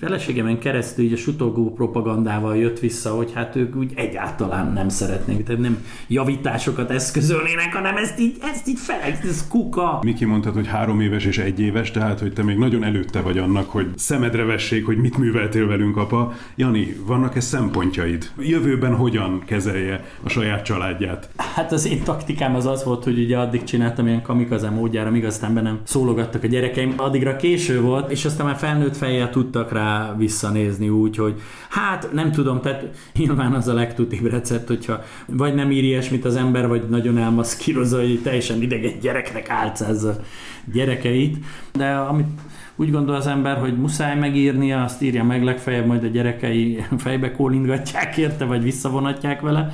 feleségemen 0.00 0.58
keresztül 0.58 1.04
így 1.04 1.12
a 1.12 1.16
sutogó 1.16 1.72
propagandával 1.72 2.56
jött 2.56 2.78
vissza, 2.78 3.10
hogy 3.10 3.32
hát 3.34 3.56
ők 3.56 3.76
úgy 3.76 3.92
egyáltalán 3.94 4.72
nem 4.72 4.88
szeretnék, 4.88 5.44
tehát 5.44 5.60
nem 5.60 5.84
javításokat 6.08 6.90
eszközölnének, 6.90 7.74
hanem 7.74 7.96
ezt 7.96 8.20
így, 8.20 8.36
ezt 8.52 8.68
így 8.68 8.78
felek, 8.78 9.24
ez 9.24 9.48
kuka. 9.48 9.98
Miki 10.02 10.24
mondtad, 10.24 10.54
hogy 10.54 10.66
három 10.66 11.00
éves 11.00 11.24
és 11.24 11.38
egy 11.38 11.60
éves, 11.60 11.90
tehát 11.90 12.20
hogy 12.20 12.32
te 12.32 12.42
még 12.42 12.56
nagyon 12.56 12.84
előtte 12.84 13.20
vagy 13.20 13.38
annak, 13.38 13.70
hogy 13.70 13.86
szemedre 13.96 14.44
vessék, 14.44 14.86
hogy 14.86 14.96
mit 14.96 15.18
műveltél 15.18 15.66
velünk, 15.66 15.96
apa. 15.96 16.32
Jani, 16.56 16.96
vannak-e 17.06 17.40
szempontjaid? 17.40 18.30
Jövőben 18.38 18.94
hogyan 18.94 19.42
kezelje 19.46 20.04
a 20.22 20.28
saját 20.28 20.64
családját? 20.64 21.28
Hát 21.36 21.72
az 21.72 21.86
én 21.86 22.02
taktikám 22.02 22.54
az 22.54 22.66
az 22.66 22.84
volt, 22.84 23.04
hogy 23.04 23.18
ugye 23.18 23.38
addig 23.38 23.64
csináltam 23.64 24.06
ilyen 24.06 24.22
kamikaze 24.22 24.70
módjára, 24.70 25.10
míg 25.10 25.24
aztán 25.24 25.54
be 25.54 25.60
nem 25.60 25.80
szólogattak 25.84 26.42
a 26.42 26.46
gyerekeim. 26.46 26.94
Addigra 26.96 27.36
késő 27.36 27.80
volt, 27.80 28.10
és 28.10 28.24
aztán 28.24 28.46
már 28.46 28.56
felnőtt 28.56 28.96
fejjel 28.96 29.30
tudtak 29.30 29.72
rá 29.72 29.87
visszanézni 30.18 30.88
úgy, 30.88 31.16
hogy 31.16 31.40
hát 31.68 32.08
nem 32.12 32.32
tudom, 32.32 32.60
tehát 32.60 32.88
nyilván 33.16 33.52
az 33.52 33.68
a 33.68 33.74
legtutibb 33.74 34.26
recept, 34.26 34.68
hogyha 34.68 35.02
vagy 35.26 35.54
nem 35.54 35.70
ír 35.70 35.84
ilyesmit 35.84 36.24
az 36.24 36.36
ember, 36.36 36.68
vagy 36.68 36.88
nagyon 36.88 37.18
elmaszkírozza, 37.18 37.98
hogy 37.98 38.20
teljesen 38.22 38.62
idegen 38.62 38.98
gyereknek 39.00 39.50
álcázza 39.50 40.16
gyerekeit, 40.72 41.36
de 41.72 41.94
amit 41.94 42.26
úgy 42.76 42.90
gondol 42.90 43.14
az 43.14 43.26
ember, 43.26 43.56
hogy 43.56 43.78
muszáj 43.78 44.18
megírnia, 44.18 44.82
azt 44.82 45.02
írja 45.02 45.24
meg 45.24 45.44
legfeljebb, 45.44 45.86
majd 45.86 46.04
a 46.04 46.06
gyerekei 46.06 46.84
fejbe 46.98 47.32
kólintgatják 47.32 48.16
érte, 48.16 48.44
vagy 48.44 48.62
visszavonatják 48.62 49.40
vele 49.40 49.72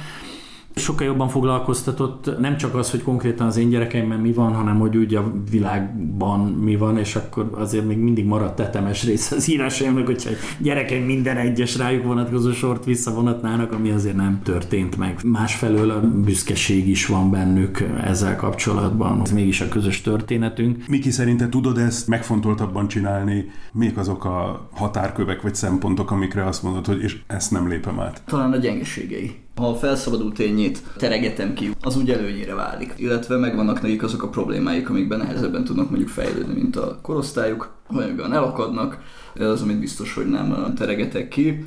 sokkal 0.74 1.06
jobban 1.06 1.28
foglalkoztatott 1.28 2.38
nem 2.38 2.56
csak 2.56 2.74
az, 2.74 2.90
hogy 2.90 3.02
konkrétan 3.02 3.46
az 3.46 3.56
én 3.56 3.68
gyerekeimben 3.68 4.18
mi 4.18 4.32
van, 4.32 4.54
hanem 4.54 4.78
hogy 4.78 4.96
úgy 4.96 5.14
a 5.14 5.32
világban 5.50 6.40
mi 6.40 6.76
van, 6.76 6.98
és 6.98 7.16
akkor 7.16 7.50
azért 7.52 7.86
még 7.86 7.98
mindig 7.98 8.24
maradt 8.24 8.56
tetemes 8.56 9.04
része 9.04 9.36
az 9.36 9.50
írásaimnak, 9.50 10.06
hogyha 10.06 10.30
gyerekeim 10.58 11.04
minden 11.04 11.36
egyes 11.36 11.76
rájuk 11.76 12.04
vonatkozó 12.04 12.52
sort 12.52 12.84
visszavonatnának, 12.84 13.72
ami 13.72 13.90
azért 13.90 14.16
nem 14.16 14.40
történt 14.42 14.96
meg. 14.96 15.20
Másfelől 15.24 15.90
a 15.90 16.00
büszkeség 16.00 16.88
is 16.88 17.06
van 17.06 17.30
bennük 17.30 17.84
ezzel 18.04 18.36
kapcsolatban. 18.36 19.20
Ez 19.24 19.32
mégis 19.32 19.60
a 19.60 19.68
közös 19.68 20.00
történetünk. 20.00 20.84
Miki, 20.88 21.10
szerinted 21.10 21.48
tudod 21.48 21.78
ezt 21.78 22.08
megfontoltabban 22.08 22.88
csinálni? 22.88 23.50
Még 23.72 23.98
azok 23.98 24.24
a 24.24 24.68
határkövek 24.72 25.42
vagy 25.42 25.54
szempontok, 25.54 26.10
amikre 26.10 26.46
azt 26.46 26.62
mondod, 26.62 26.86
hogy 26.86 27.02
és 27.02 27.20
ezt 27.26 27.50
nem 27.50 27.68
lépem 27.68 28.00
át? 28.00 28.22
Talán 28.26 28.52
a 28.52 28.56
gyengeségei 28.56 29.43
ha 29.54 29.68
a 29.68 29.74
felszabadult 29.74 30.34
tényét 30.34 30.82
teregetem 30.96 31.54
ki, 31.54 31.70
az 31.80 31.96
úgy 31.96 32.10
előnyére 32.10 32.54
válik. 32.54 32.92
Illetve 32.96 33.36
megvannak 33.36 33.82
nekik 33.82 34.02
azok 34.02 34.22
a 34.22 34.28
problémáik, 34.28 34.90
amikben 34.90 35.18
nehezebben 35.18 35.64
tudnak 35.64 35.90
mondjuk 35.90 36.10
fejlődni, 36.10 36.54
mint 36.54 36.76
a 36.76 36.98
korosztályuk, 37.02 37.70
vagy 37.88 38.04
amiben 38.04 38.32
elakadnak, 38.32 38.98
az, 39.38 39.62
amit 39.62 39.78
biztos, 39.78 40.14
hogy 40.14 40.26
nem 40.26 40.74
teregetek 40.76 41.28
ki. 41.28 41.64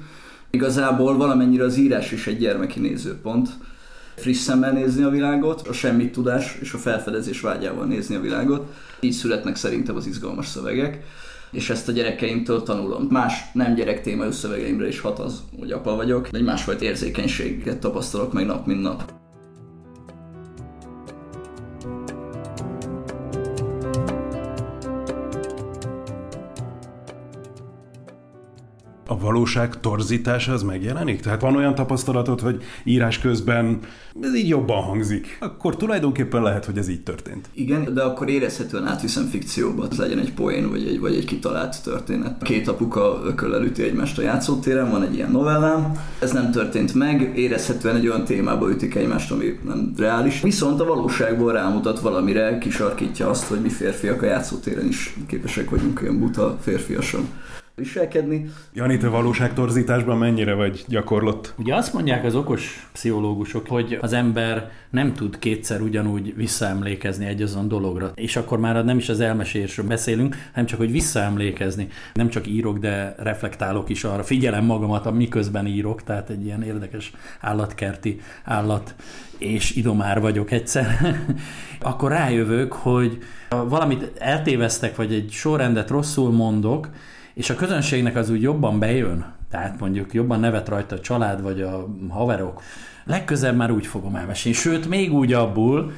Igazából 0.50 1.18
valamennyire 1.18 1.64
az 1.64 1.78
írás 1.78 2.12
is 2.12 2.28
egy 2.28 2.38
gyermeki 2.38 2.80
nézőpont, 2.80 3.50
friss 4.16 4.40
szemmel 4.40 4.72
nézni 4.72 5.04
a 5.04 5.10
világot, 5.10 5.68
a 5.68 5.74
semmit 5.74 6.12
tudás 6.12 6.58
és 6.62 6.74
a 6.74 6.78
felfedezés 6.78 7.42
vágyával 7.42 7.86
nézni 7.86 8.16
a 8.16 8.22
világot. 8.22 8.74
Így 9.00 9.12
születnek 9.12 9.56
szerintem 9.56 9.96
az 9.96 10.08
izgalmas 10.08 10.48
szövegek 10.48 11.04
és 11.52 11.70
ezt 11.70 11.88
a 11.88 11.92
gyerekeimtől 11.92 12.64
tanulom. 12.64 13.08
Más 13.10 13.34
nem 13.54 13.74
gyerek 13.74 14.02
témájú 14.02 14.32
szövegeimre 14.32 14.88
is 14.88 15.00
hat 15.00 15.20
az, 15.20 15.44
hogy 15.60 15.72
apa 15.72 15.96
vagyok, 15.96 16.28
egy 16.32 16.44
másfajta 16.44 16.84
érzékenységet 16.84 17.80
tapasztalok 17.80 18.34
meg 18.34 18.46
nap, 18.46 18.66
mint 18.66 18.82
nap. 18.82 19.17
Valóság 29.28 29.80
torzítása 29.80 30.54
az 30.54 30.64
megjelenik? 30.64 31.22
Tehát 31.22 31.42
van 31.42 31.56
olyan 31.56 31.76
tapasztalatod, 31.76 32.40
hogy 32.40 32.64
írás 32.84 33.20
közben 33.20 33.80
ez 34.22 34.36
így 34.36 34.48
jobban 34.48 34.84
hangzik. 34.84 35.38
Akkor 35.40 35.76
tulajdonképpen 35.76 36.42
lehet, 36.42 36.66
hogy 36.66 36.78
ez 36.78 36.88
így 36.88 37.04
történt. 37.04 37.50
Igen, 37.54 37.94
de 37.94 38.02
akkor 38.02 38.30
érezhetően 38.30 38.88
átviszem 38.88 39.26
fikcióba, 39.26 39.88
legyen 39.98 40.20
egy 40.20 40.34
poén 40.34 40.70
vagy 40.70 40.88
egy, 40.88 41.00
vagy 41.00 41.16
egy 41.16 41.26
kitalált 41.26 41.84
történet. 41.84 42.44
Két 42.44 42.68
apuka 42.68 43.22
ököllel 43.26 43.64
üti 43.64 43.84
egymást 43.84 44.18
a 44.18 44.22
játszótéren, 44.22 44.92
van 44.92 45.04
egy 45.04 45.16
ilyen 45.16 45.32
novellám. 45.32 45.92
Ez 46.20 46.32
nem 46.32 46.52
történt 46.52 46.94
meg, 46.94 47.32
érezhetően 47.36 47.96
egy 47.96 48.08
olyan 48.08 48.24
témába 48.24 48.70
ütik 48.70 48.96
egymást, 48.96 49.32
ami 49.32 49.60
nem 49.66 49.94
reális. 49.98 50.42
Viszont 50.42 50.80
a 50.80 50.86
valóságból 50.86 51.52
rámutat 51.52 52.00
valamire, 52.00 52.58
kisarkítja 52.58 53.30
azt, 53.30 53.48
hogy 53.48 53.60
mi 53.60 53.70
férfiak 53.70 54.22
a 54.22 54.26
játszótéren 54.26 54.88
is 54.88 55.16
képesek 55.28 55.70
vagyunk 55.70 56.02
olyan 56.02 56.20
buta 56.20 56.58
férfiasan 56.62 57.28
viselkedni. 57.78 58.50
Jani, 58.74 58.98
te 58.98 59.08
valóságtorzításban 59.08 60.18
mennyire 60.18 60.54
vagy 60.54 60.86
gyakorlott? 60.88 61.54
Ugye 61.58 61.76
azt 61.76 61.94
mondják 61.94 62.24
az 62.24 62.36
okos 62.36 62.90
pszichológusok, 62.94 63.68
hogy 63.68 63.98
az 64.02 64.14
ember 64.14 64.72
nem 64.90 65.14
tud 65.14 65.40
kétszer 65.40 65.82
ugyanúgy 65.82 66.36
visszaemlékezni 66.36 67.26
egy 67.26 67.42
azon 67.42 67.68
dologra. 67.68 68.12
És 68.16 68.36
akkor 68.36 68.60
már 68.60 68.86
nem 68.86 68.98
is 68.98 69.10
az 69.10 69.20
elmesésről 69.20 69.88
beszélünk, 69.88 70.36
hanem 70.52 70.66
csak, 70.66 70.80
hogy 70.80 70.92
visszaemlékezni. 70.92 71.88
Nem 72.14 72.30
csak 72.30 72.48
írok, 72.48 72.78
de 72.78 73.16
reflektálok 73.18 73.90
is 73.90 74.04
arra. 74.04 74.24
Figyelem 74.24 74.66
magamat, 74.66 75.14
miközben 75.14 75.68
írok, 75.68 76.04
tehát 76.04 76.30
egy 76.30 76.46
ilyen 76.46 76.64
érdekes 76.64 77.12
állatkerti 77.40 78.20
állat 78.44 78.96
és 79.38 79.76
idomár 79.76 80.22
vagyok 80.22 80.52
egyszer, 80.52 81.16
akkor 81.80 82.12
rájövök, 82.12 82.74
hogy 82.74 83.18
valamit 83.50 84.12
eltéveztek, 84.20 84.96
vagy 84.96 85.14
egy 85.14 85.32
sorrendet 85.32 85.90
rosszul 85.90 86.32
mondok, 86.32 86.90
és 87.38 87.50
a 87.50 87.56
közönségnek 87.56 88.16
az 88.16 88.30
úgy 88.30 88.42
jobban 88.42 88.80
bejön, 88.80 89.26
Tehát 89.50 89.80
mondjuk 89.80 90.14
jobban 90.14 90.40
nevet 90.40 90.70
rajta 90.70 90.96
a 90.96 91.00
család 91.00 91.42
vagy 91.42 91.62
a 91.62 91.88
haverok. 92.10 92.62
Legközebb 93.06 93.56
már 93.56 93.72
úgy 93.72 93.86
fogom 93.86 94.16
elmesélni. 94.16 94.58
Sőt, 94.58 94.90
még 94.90 95.14
úgy 95.14 95.34
abból, 95.34 95.92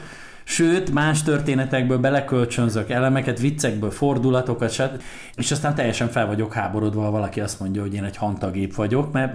Sőt, 0.51 0.91
más 0.91 1.23
történetekből 1.23 1.97
belekölcsönzök 1.97 2.89
elemeket, 2.89 3.39
viccekből 3.39 3.91
fordulatokat, 3.91 5.03
és 5.35 5.51
aztán 5.51 5.75
teljesen 5.75 6.07
fel 6.07 6.27
vagyok 6.27 6.53
háborodva, 6.53 7.01
ha 7.01 7.11
valaki 7.11 7.39
azt 7.39 7.59
mondja, 7.59 7.81
hogy 7.81 7.93
én 7.93 8.03
egy 8.03 8.17
hantagép 8.17 8.75
vagyok, 8.75 9.11
mert 9.11 9.33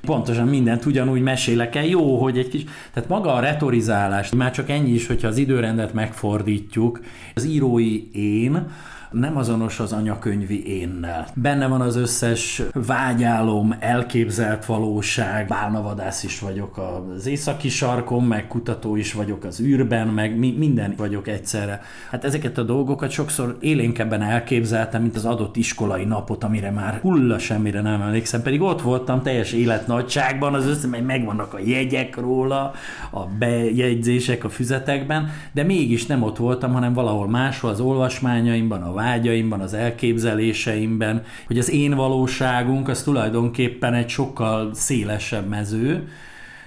pontosan 0.00 0.48
mindent 0.48 0.84
ugyanúgy 0.84 1.22
mesélek 1.22 1.74
el. 1.74 1.84
Jó, 1.84 2.22
hogy 2.22 2.38
egy 2.38 2.48
kis... 2.48 2.64
Tehát 2.92 3.08
maga 3.08 3.34
a 3.34 3.40
retorizálás, 3.40 4.30
már 4.30 4.50
csak 4.50 4.70
ennyi 4.70 4.90
is, 4.90 5.06
hogyha 5.06 5.28
az 5.28 5.36
időrendet 5.36 5.92
megfordítjuk, 5.92 7.00
az 7.34 7.44
írói 7.44 8.10
én, 8.12 8.66
nem 9.14 9.36
azonos 9.36 9.80
az 9.80 9.92
anyakönyvi 9.92 10.66
énnel. 10.66 11.26
Benne 11.34 11.66
van 11.66 11.80
az 11.80 11.96
összes 11.96 12.62
vágyálom, 12.72 13.74
elképzelt 13.78 14.66
valóság, 14.66 15.46
bálnavadász 15.46 16.22
is 16.22 16.38
vagyok 16.38 16.78
az 16.78 17.26
északi 17.26 17.68
sarkon, 17.68 18.24
meg 18.24 18.48
kutató 18.48 18.96
is 18.96 19.12
vagyok 19.12 19.44
az 19.44 19.60
űrben, 19.60 20.08
meg 20.08 20.38
mi, 20.38 20.54
minden 20.58 20.94
vagyok 20.96 21.28
egyszerre. 21.28 21.80
Hát 22.10 22.24
ezeket 22.24 22.58
a 22.58 22.62
dolgokat 22.62 23.10
sokszor 23.10 23.56
élénkebben 23.60 24.22
elképzeltem, 24.22 25.02
mint 25.02 25.16
az 25.16 25.24
adott 25.24 25.56
iskolai 25.56 26.04
napot, 26.04 26.44
amire 26.44 26.70
már 26.70 26.98
hulla 27.00 27.38
semmire 27.38 27.80
nem 27.80 28.00
emlékszem, 28.00 28.42
pedig 28.42 28.62
ott 28.62 28.82
voltam 28.82 29.22
teljes 29.22 29.52
életnagyságban, 29.52 30.54
az 30.54 30.66
össze, 30.66 30.86
meg 30.86 31.04
megvannak 31.04 31.54
a 31.54 31.58
jegyek 31.64 32.16
róla, 32.16 32.72
a 33.10 33.26
bejegyzések 33.38 34.44
a 34.44 34.48
füzetekben, 34.48 35.30
de 35.52 35.62
mégis 35.62 36.06
nem 36.06 36.22
ott 36.22 36.36
voltam, 36.36 36.72
hanem 36.72 36.92
valahol 36.92 37.28
máshol 37.28 37.70
az 37.70 37.80
olvasmányaimban, 37.80 38.82
a 38.82 38.92
vágyaimban, 39.04 39.60
az 39.60 39.74
elképzeléseimben, 39.74 41.24
hogy 41.46 41.58
az 41.58 41.70
én 41.70 41.94
valóságunk 41.94 42.88
az 42.88 43.02
tulajdonképpen 43.02 43.94
egy 43.94 44.08
sokkal 44.08 44.70
szélesebb 44.74 45.48
mező, 45.48 46.08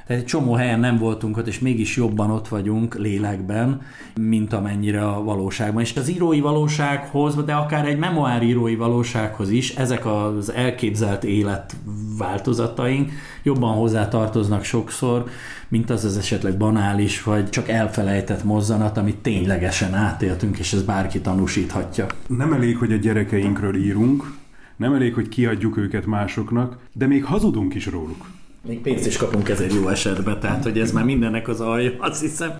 tehát 0.07 0.21
egy 0.21 0.27
csomó 0.27 0.53
helyen 0.53 0.79
nem 0.79 0.97
voltunk 0.97 1.37
ott, 1.37 1.47
és 1.47 1.59
mégis 1.59 1.95
jobban 1.95 2.31
ott 2.31 2.47
vagyunk 2.47 2.95
lélekben, 2.95 3.81
mint 4.21 4.53
amennyire 4.53 5.07
a 5.07 5.23
valóságban. 5.23 5.81
És 5.81 5.95
az 5.95 6.09
írói 6.09 6.39
valósághoz, 6.39 7.35
de 7.45 7.53
akár 7.53 7.87
egy 7.87 7.97
memoár 7.97 8.43
írói 8.43 8.75
valósághoz 8.75 9.49
is, 9.49 9.75
ezek 9.75 10.05
az 10.05 10.51
elképzelt 10.53 11.23
élet 11.23 11.75
változataink 12.17 13.11
jobban 13.43 13.75
hozzá 13.75 14.07
tartoznak 14.07 14.63
sokszor, 14.63 15.25
mint 15.67 15.89
az 15.89 16.05
az 16.05 16.17
esetleg 16.17 16.57
banális, 16.57 17.23
vagy 17.23 17.49
csak 17.49 17.69
elfelejtett 17.69 18.43
mozzanat, 18.43 18.97
amit 18.97 19.17
ténylegesen 19.17 19.93
átéltünk, 19.93 20.57
és 20.57 20.73
ez 20.73 20.83
bárki 20.83 21.21
tanúsíthatja. 21.21 22.05
Nem 22.27 22.53
elég, 22.53 22.77
hogy 22.77 22.91
a 22.91 22.97
gyerekeinkről 22.97 23.75
írunk, 23.75 24.35
nem 24.75 24.93
elég, 24.93 25.13
hogy 25.13 25.27
kiadjuk 25.27 25.77
őket 25.77 26.05
másoknak, 26.05 26.77
de 26.93 27.07
még 27.07 27.23
hazudunk 27.23 27.75
is 27.75 27.85
róluk. 27.85 28.36
Még 28.65 28.81
pénzt 28.81 29.05
is 29.05 29.17
kapunk 29.17 29.49
ezért 29.49 29.73
jó 29.73 29.87
esetben, 29.87 30.39
tehát 30.39 30.63
hogy 30.63 30.79
ez 30.79 30.91
már 30.91 31.03
mindennek 31.03 31.47
az 31.47 31.61
alja, 31.61 31.91
azt 31.99 32.21
hiszem. 32.21 32.51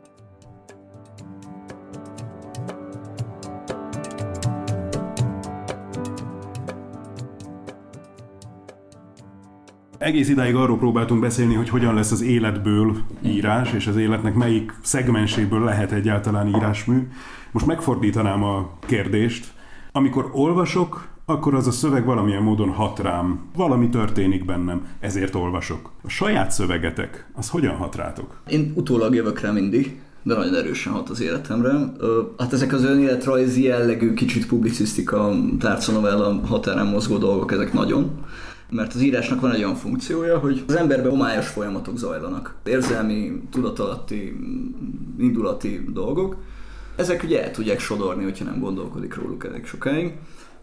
Egész 9.97 10.29
idáig 10.29 10.55
arról 10.55 10.77
próbáltunk 10.77 11.21
beszélni, 11.21 11.53
hogy 11.53 11.69
hogyan 11.69 11.93
lesz 11.93 12.11
az 12.11 12.21
életből 12.21 12.97
írás, 13.21 13.73
és 13.73 13.87
az 13.87 13.95
életnek 13.95 14.33
melyik 14.33 14.73
szegmenséből 14.81 15.63
lehet 15.63 15.91
egyáltalán 15.91 16.47
írásmű. 16.47 17.07
Most 17.51 17.65
megfordítanám 17.65 18.43
a 18.43 18.77
kérdést. 18.79 19.53
Amikor 19.91 20.29
olvasok, 20.33 21.07
akkor 21.29 21.53
az 21.53 21.67
a 21.67 21.71
szöveg 21.71 22.05
valamilyen 22.05 22.43
módon 22.43 22.69
hat 22.69 22.99
rám. 22.99 23.39
Valami 23.55 23.89
történik 23.89 24.45
bennem, 24.45 24.87
ezért 24.99 25.35
olvasok. 25.35 25.91
A 26.03 26.09
saját 26.09 26.51
szövegetek, 26.51 27.29
az 27.33 27.49
hogyan 27.49 27.75
hat 27.75 27.95
rátok? 27.95 28.41
Én 28.49 28.73
utólag 28.75 29.15
jövök 29.15 29.39
rá 29.39 29.51
mindig, 29.51 29.99
de 30.23 30.33
nagyon 30.33 30.55
erősen 30.55 30.93
hat 30.93 31.09
az 31.09 31.21
életemre. 31.21 31.71
Hát 32.37 32.53
ezek 32.53 32.73
az 32.73 32.83
önéletrajzi 32.83 33.63
jellegű, 33.63 34.13
kicsit 34.13 34.47
publicisztika, 34.47 35.33
tárcanovella 35.59 36.41
határán 36.45 36.87
mozgó 36.87 37.17
dolgok, 37.17 37.51
ezek 37.51 37.73
nagyon. 37.73 38.25
Mert 38.69 38.93
az 38.93 39.01
írásnak 39.01 39.41
van 39.41 39.51
egy 39.51 39.63
olyan 39.63 39.75
funkciója, 39.75 40.37
hogy 40.37 40.63
az 40.67 40.75
emberben 40.75 41.11
homályos 41.11 41.47
folyamatok 41.47 41.97
zajlanak. 41.97 42.55
Érzelmi, 42.63 43.41
tudatalatti, 43.51 44.39
indulati 45.19 45.85
dolgok. 45.93 46.35
Ezek 46.95 47.23
ugye 47.23 47.43
el 47.43 47.51
tudják 47.51 47.79
sodorni, 47.79 48.23
hogyha 48.23 48.45
nem 48.45 48.59
gondolkodik 48.59 49.15
róluk 49.15 49.45
elég 49.45 49.65
sokáig. 49.65 50.13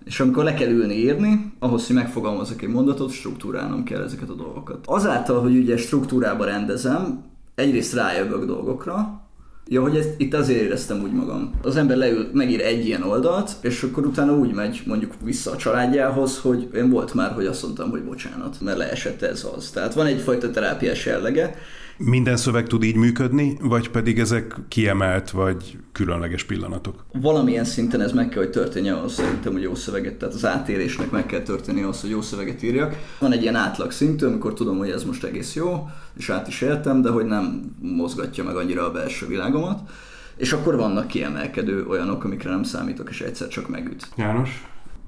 És 0.05 0.21
amikor 0.21 0.45
le 0.45 0.55
kell 0.55 0.69
ülni 0.69 0.95
írni, 0.95 1.53
ahhoz, 1.59 1.87
hogy 1.87 1.97
megfogalmazok 1.97 2.63
egy 2.63 2.69
mondatot, 2.69 3.11
struktúrálnom 3.11 3.85
kell 3.85 4.03
ezeket 4.03 4.29
a 4.29 4.35
dolgokat. 4.35 4.85
Azáltal, 4.87 5.41
hogy 5.41 5.57
ugye 5.57 5.77
struktúrába 5.77 6.45
rendezem, 6.45 7.25
egyrészt 7.55 7.95
rájövök 7.95 8.45
dolgokra, 8.45 9.23
Ja, 9.69 9.83
hogy 9.83 9.97
ezt, 9.97 10.15
itt 10.17 10.35
azért 10.35 10.61
éreztem 10.61 11.03
úgy 11.03 11.13
magam. 11.13 11.55
Az 11.63 11.77
ember 11.77 11.97
leül, 11.97 12.29
megír 12.33 12.61
egy 12.61 12.87
ilyen 12.87 13.03
oldalt, 13.03 13.51
és 13.61 13.83
akkor 13.83 14.07
utána 14.07 14.37
úgy 14.37 14.53
megy 14.53 14.83
mondjuk 14.87 15.13
vissza 15.23 15.51
a 15.51 15.57
családjához, 15.57 16.39
hogy 16.39 16.69
én 16.75 16.91
volt 16.91 17.15
már, 17.15 17.33
hogy 17.33 17.47
azt 17.47 17.63
mondtam, 17.63 17.91
hogy 17.91 18.03
bocsánat, 18.03 18.61
mert 18.61 18.79
leesett 18.79 19.23
ez 19.23 19.47
az. 19.57 19.71
Tehát 19.71 19.95
van 19.95 20.07
egyfajta 20.07 20.51
terápiás 20.51 21.07
jellege, 21.07 21.55
minden 21.99 22.37
szöveg 22.37 22.67
tud 22.67 22.83
így 22.83 22.97
működni, 22.97 23.57
vagy 23.61 23.91
pedig 23.91 24.19
ezek 24.19 24.55
kiemelt 24.69 25.31
vagy 25.31 25.79
különleges 25.93 26.45
pillanatok? 26.45 27.05
Valamilyen 27.13 27.65
szinten 27.65 28.01
ez 28.01 28.13
meg 28.13 28.29
kell, 28.29 28.43
hogy 28.43 28.51
történjen 28.51 28.95
ahhoz 28.95 29.13
szerintem, 29.13 29.53
hogy 29.53 29.63
jó 29.63 29.75
szöveget, 29.75 30.15
tehát 30.15 30.35
az 30.35 30.47
átérésnek 30.47 31.11
meg 31.11 31.27
kell 31.27 31.41
történni 31.41 31.83
ahhoz, 31.83 32.01
hogy 32.01 32.11
jó 32.11 32.21
szöveget 32.21 32.63
írjak. 32.63 32.97
Van 33.19 33.33
egy 33.33 33.43
ilyen 33.43 33.55
átlag 33.55 33.91
szintű, 33.91 34.27
amikor 34.27 34.55
tudom, 34.55 34.79
hogy 34.79 34.91
ez 34.91 35.05
most 35.05 35.25
egész 35.25 35.55
jó, 35.55 35.89
és 36.17 36.31
át 36.31 36.49
is 36.49 36.61
éltem, 36.61 37.03
de 37.03 37.11
hogy 37.11 37.25
nem 37.25 37.75
mozgatja 37.81 38.45
meg 38.45 38.57
annyira 38.57 38.87
a 38.87 38.91
belső 38.91 39.27
világomat. 39.27 39.91
És 40.37 40.53
akkor 40.53 40.77
vannak 40.77 41.07
kiemelkedő 41.07 41.87
olyanok, 41.87 42.25
amikre 42.25 42.51
nem 42.51 42.63
számítok, 42.63 43.11
és 43.11 43.21
egyszer 43.21 43.49
csak 43.49 43.69
megüt. 43.69 44.09
János? 44.17 44.65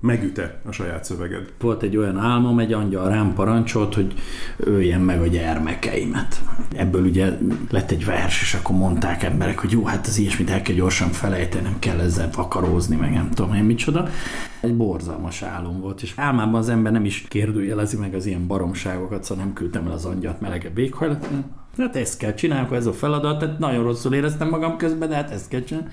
Megüte 0.06 0.60
a 0.66 0.72
saját 0.72 1.04
szöveged? 1.04 1.52
Volt 1.60 1.82
egy 1.82 1.96
olyan 1.96 2.18
álmom, 2.18 2.58
egy 2.58 2.72
angyal 2.72 3.08
rám 3.08 3.34
parancsolt, 3.34 3.94
hogy 3.94 4.14
öljem 4.56 5.00
meg 5.00 5.20
a 5.20 5.26
gyermekeimet. 5.26 6.40
Ebből 6.76 7.04
ugye 7.04 7.38
lett 7.70 7.90
egy 7.90 8.04
vers, 8.04 8.40
és 8.40 8.54
akkor 8.54 8.76
mondták 8.76 9.22
emberek, 9.22 9.58
hogy 9.58 9.70
jó, 9.70 9.84
hát 9.84 10.06
az 10.06 10.18
ilyesmit 10.18 10.50
el 10.50 10.62
kell 10.62 10.74
gyorsan 10.74 11.08
felejteni, 11.08 11.62
nem 11.62 11.78
kell 11.78 12.00
ezzel 12.00 12.28
vakarózni, 12.34 12.96
meg 12.96 13.12
nem 13.12 13.30
tudom 13.30 13.54
én 13.54 13.64
micsoda. 13.64 14.08
Egy 14.60 14.76
borzalmas 14.76 15.42
álom 15.42 15.80
volt, 15.80 16.02
és 16.02 16.12
álmában 16.16 16.60
az 16.60 16.68
ember 16.68 16.92
nem 16.92 17.04
is 17.04 17.24
kérdőjelezi 17.28 17.96
meg 17.96 18.14
az 18.14 18.26
ilyen 18.26 18.46
baromságokat, 18.46 19.24
szóval 19.24 19.44
nem 19.44 19.52
küldtem 19.52 19.86
el 19.86 19.92
az 19.92 20.04
angyalt 20.04 20.40
melegebb 20.40 20.78
éghajlat. 20.78 21.28
Hát 21.78 21.96
ezt 21.96 22.18
kell 22.18 22.34
csinálni, 22.34 22.76
ez 22.76 22.86
a 22.86 22.92
feladat, 22.92 23.38
tehát 23.38 23.58
nagyon 23.58 23.82
rosszul 23.82 24.14
éreztem 24.14 24.48
magam 24.48 24.76
közben, 24.76 25.08
de 25.08 25.14
hát 25.14 25.30
ezt 25.30 25.48
kell 25.48 25.62
csinálni. 25.62 25.88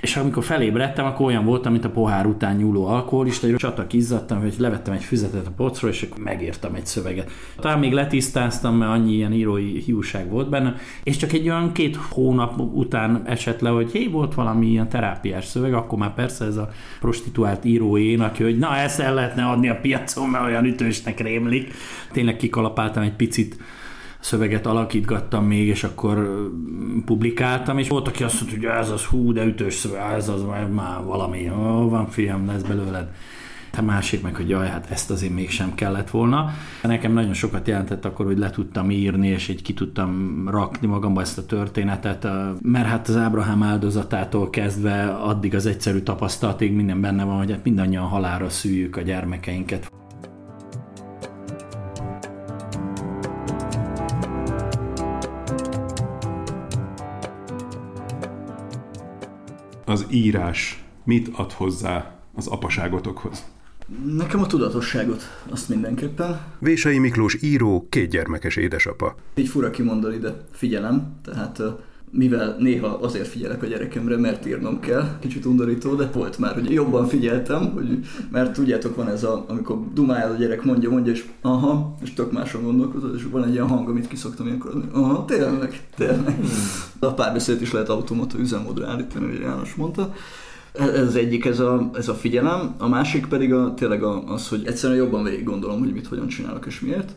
És 0.00 0.16
amikor 0.16 0.44
felébredtem, 0.44 1.04
akkor 1.04 1.26
olyan 1.26 1.44
voltam, 1.44 1.72
mint 1.72 1.84
a 1.84 1.90
pohár 1.90 2.26
után 2.26 2.56
nyúló 2.56 2.86
alkoholista, 2.86 3.46
hogy 3.46 3.56
csatak 3.56 3.92
izzadtam, 3.92 4.40
hogy 4.40 4.54
levettem 4.58 4.94
egy 4.94 5.04
füzetet 5.04 5.46
a 5.46 5.52
pocról, 5.56 5.90
és 5.90 6.02
akkor 6.02 6.22
megírtam 6.22 6.74
egy 6.74 6.86
szöveget. 6.86 7.30
Talán 7.60 7.78
még 7.78 7.92
letisztáztam, 7.92 8.76
mert 8.76 8.90
annyi 8.90 9.12
ilyen 9.12 9.32
írói 9.32 9.80
hiúság 9.80 10.30
volt 10.30 10.48
benne, 10.48 10.74
és 11.02 11.16
csak 11.16 11.32
egy 11.32 11.48
olyan 11.48 11.72
két 11.72 11.96
hónap 11.96 12.60
után 12.60 13.22
esett 13.26 13.60
le, 13.60 13.68
hogy 13.68 13.90
hé, 13.90 14.06
volt 14.06 14.34
valami 14.34 14.66
ilyen 14.66 14.88
terápiás 14.88 15.44
szöveg, 15.44 15.74
akkor 15.74 15.98
már 15.98 16.14
persze 16.14 16.44
ez 16.44 16.56
a 16.56 16.68
prostituált 17.00 17.64
íróén, 17.64 18.20
aki, 18.20 18.42
hogy 18.42 18.58
na, 18.58 18.76
ezt 18.76 19.00
el 19.00 19.14
lehetne 19.14 19.44
adni 19.44 19.68
a 19.68 19.78
piacon, 19.80 20.28
mert 20.28 20.44
olyan 20.44 20.64
ütősnek 20.64 21.20
rémlik. 21.20 21.72
Tényleg 22.12 22.36
kikalapáltam 22.36 23.02
egy 23.02 23.16
picit 23.16 23.56
szöveget 24.20 24.66
alakítgattam 24.66 25.44
még, 25.44 25.66
és 25.66 25.84
akkor 25.84 26.46
publikáltam, 27.04 27.78
és 27.78 27.88
volt, 27.88 28.08
aki 28.08 28.22
azt 28.24 28.40
mondta, 28.40 28.56
hogy 28.56 28.78
ez 28.80 28.90
az 28.90 29.04
hú, 29.04 29.32
de 29.32 29.44
ütős 29.44 29.74
szöveg, 29.74 30.12
ez 30.16 30.28
az 30.28 30.44
már 30.72 31.04
valami, 31.04 31.50
ó, 31.50 31.88
van 31.88 32.08
fiam, 32.08 32.46
lesz 32.46 32.62
belőled. 32.62 33.08
A 33.78 33.82
másik 33.82 34.22
meg, 34.22 34.34
hogy 34.34 34.48
jaj, 34.48 34.68
hát 34.68 34.90
ezt 34.90 35.10
azért 35.10 35.34
mégsem 35.34 35.74
kellett 35.74 36.10
volna. 36.10 36.50
Nekem 36.82 37.12
nagyon 37.12 37.32
sokat 37.32 37.68
jelentett 37.68 38.04
akkor, 38.04 38.26
hogy 38.26 38.38
le 38.38 38.50
tudtam 38.50 38.90
írni, 38.90 39.28
és 39.28 39.48
így 39.48 39.62
ki 39.62 39.74
tudtam 39.74 40.42
rakni 40.48 40.86
magamba 40.86 41.20
ezt 41.20 41.38
a 41.38 41.46
történetet, 41.46 42.28
mert 42.62 42.86
hát 42.86 43.08
az 43.08 43.16
Ábrahám 43.16 43.62
áldozatától 43.62 44.50
kezdve 44.50 45.04
addig 45.08 45.54
az 45.54 45.66
egyszerű 45.66 45.98
tapasztalatig 45.98 46.72
minden 46.72 47.00
benne 47.00 47.24
van, 47.24 47.36
hogy 47.36 47.50
hát 47.50 47.64
mindannyian 47.64 48.04
halára 48.04 48.48
szűjük 48.48 48.96
a 48.96 49.00
gyermekeinket. 49.00 49.90
Az 59.98 60.06
írás 60.10 60.84
mit 61.04 61.28
ad 61.32 61.52
hozzá 61.52 62.18
az 62.34 62.46
apaságotokhoz? 62.46 63.44
Nekem 64.16 64.40
a 64.40 64.46
tudatosságot, 64.46 65.22
azt 65.50 65.68
mindenképpen. 65.68 66.40
Vései 66.58 66.98
Miklós 66.98 67.42
író, 67.42 67.86
két 67.88 68.10
gyermekes 68.10 68.56
édesapa. 68.56 69.14
Így 69.34 69.48
fura 69.48 69.70
kimondani, 69.70 70.18
de 70.18 70.44
figyelem, 70.50 71.16
tehát 71.24 71.62
mivel 72.10 72.56
néha 72.58 72.88
azért 72.88 73.26
figyelek 73.26 73.62
a 73.62 73.66
gyerekemre, 73.66 74.16
mert 74.16 74.46
írnom 74.46 74.80
kell, 74.80 75.18
kicsit 75.20 75.44
undorító, 75.44 75.94
de 75.94 76.10
volt 76.12 76.38
már, 76.38 76.54
hogy 76.54 76.70
jobban 76.70 77.06
figyeltem, 77.06 77.72
hogy, 77.72 77.98
mert 78.30 78.52
tudjátok, 78.52 78.96
van 78.96 79.08
ez 79.08 79.24
a, 79.24 79.44
amikor 79.48 79.92
dumál 79.92 80.30
a 80.30 80.34
gyerek, 80.34 80.64
mondja, 80.64 80.90
mondja, 80.90 81.12
és 81.12 81.24
aha, 81.42 81.96
és 82.02 82.14
tök 82.14 82.32
máson 82.32 82.62
gondolkozol, 82.62 83.14
és 83.16 83.26
van 83.30 83.44
egy 83.44 83.52
ilyen 83.52 83.68
hang, 83.68 83.88
amit 83.88 84.08
kiszoktam 84.08 84.46
ilyenkor, 84.46 84.82
aha, 84.92 85.24
tényleg, 85.24 85.86
tényleg. 85.96 86.36
Hmm. 86.36 87.08
A 87.08 87.12
párbeszédet 87.12 87.60
is 87.60 87.72
lehet 87.72 87.88
automata 87.88 88.38
üzemmódra 88.38 88.88
állítani, 88.88 89.26
hogy 89.26 89.40
János 89.40 89.74
mondta. 89.74 90.14
Ez 90.72 91.00
az 91.00 91.16
egyik, 91.16 91.44
ez 91.44 91.60
a, 91.60 91.90
ez 91.94 92.08
a 92.08 92.14
figyelem, 92.14 92.74
a 92.78 92.88
másik 92.88 93.26
pedig 93.26 93.52
a, 93.52 93.74
tényleg 93.74 94.02
az, 94.02 94.48
hogy 94.48 94.62
egyszerűen 94.66 94.98
jobban 94.98 95.24
végig 95.24 95.44
gondolom, 95.44 95.78
hogy 95.78 95.92
mit 95.92 96.06
hogyan 96.06 96.26
csinálok 96.26 96.66
és 96.66 96.80
miért, 96.80 97.12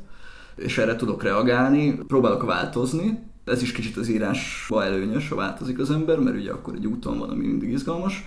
és 0.56 0.78
erre 0.78 0.96
tudok 0.96 1.24
reagálni, 1.24 2.00
próbálok 2.08 2.44
változni, 2.44 3.31
ez 3.46 3.62
is 3.62 3.72
kicsit 3.72 3.98
az 3.98 4.10
írásba 4.10 4.84
előnyös, 4.84 5.30
ha 5.30 5.36
változik 5.36 5.80
az 5.80 5.92
ember, 5.92 6.20
mert 6.20 6.38
ugye 6.38 6.52
akkor 6.52 6.74
egy 6.76 6.88
úton 6.88 7.18
van, 7.18 7.30
ami 7.30 7.46
mindig 7.46 7.72
izgalmas. 7.72 8.26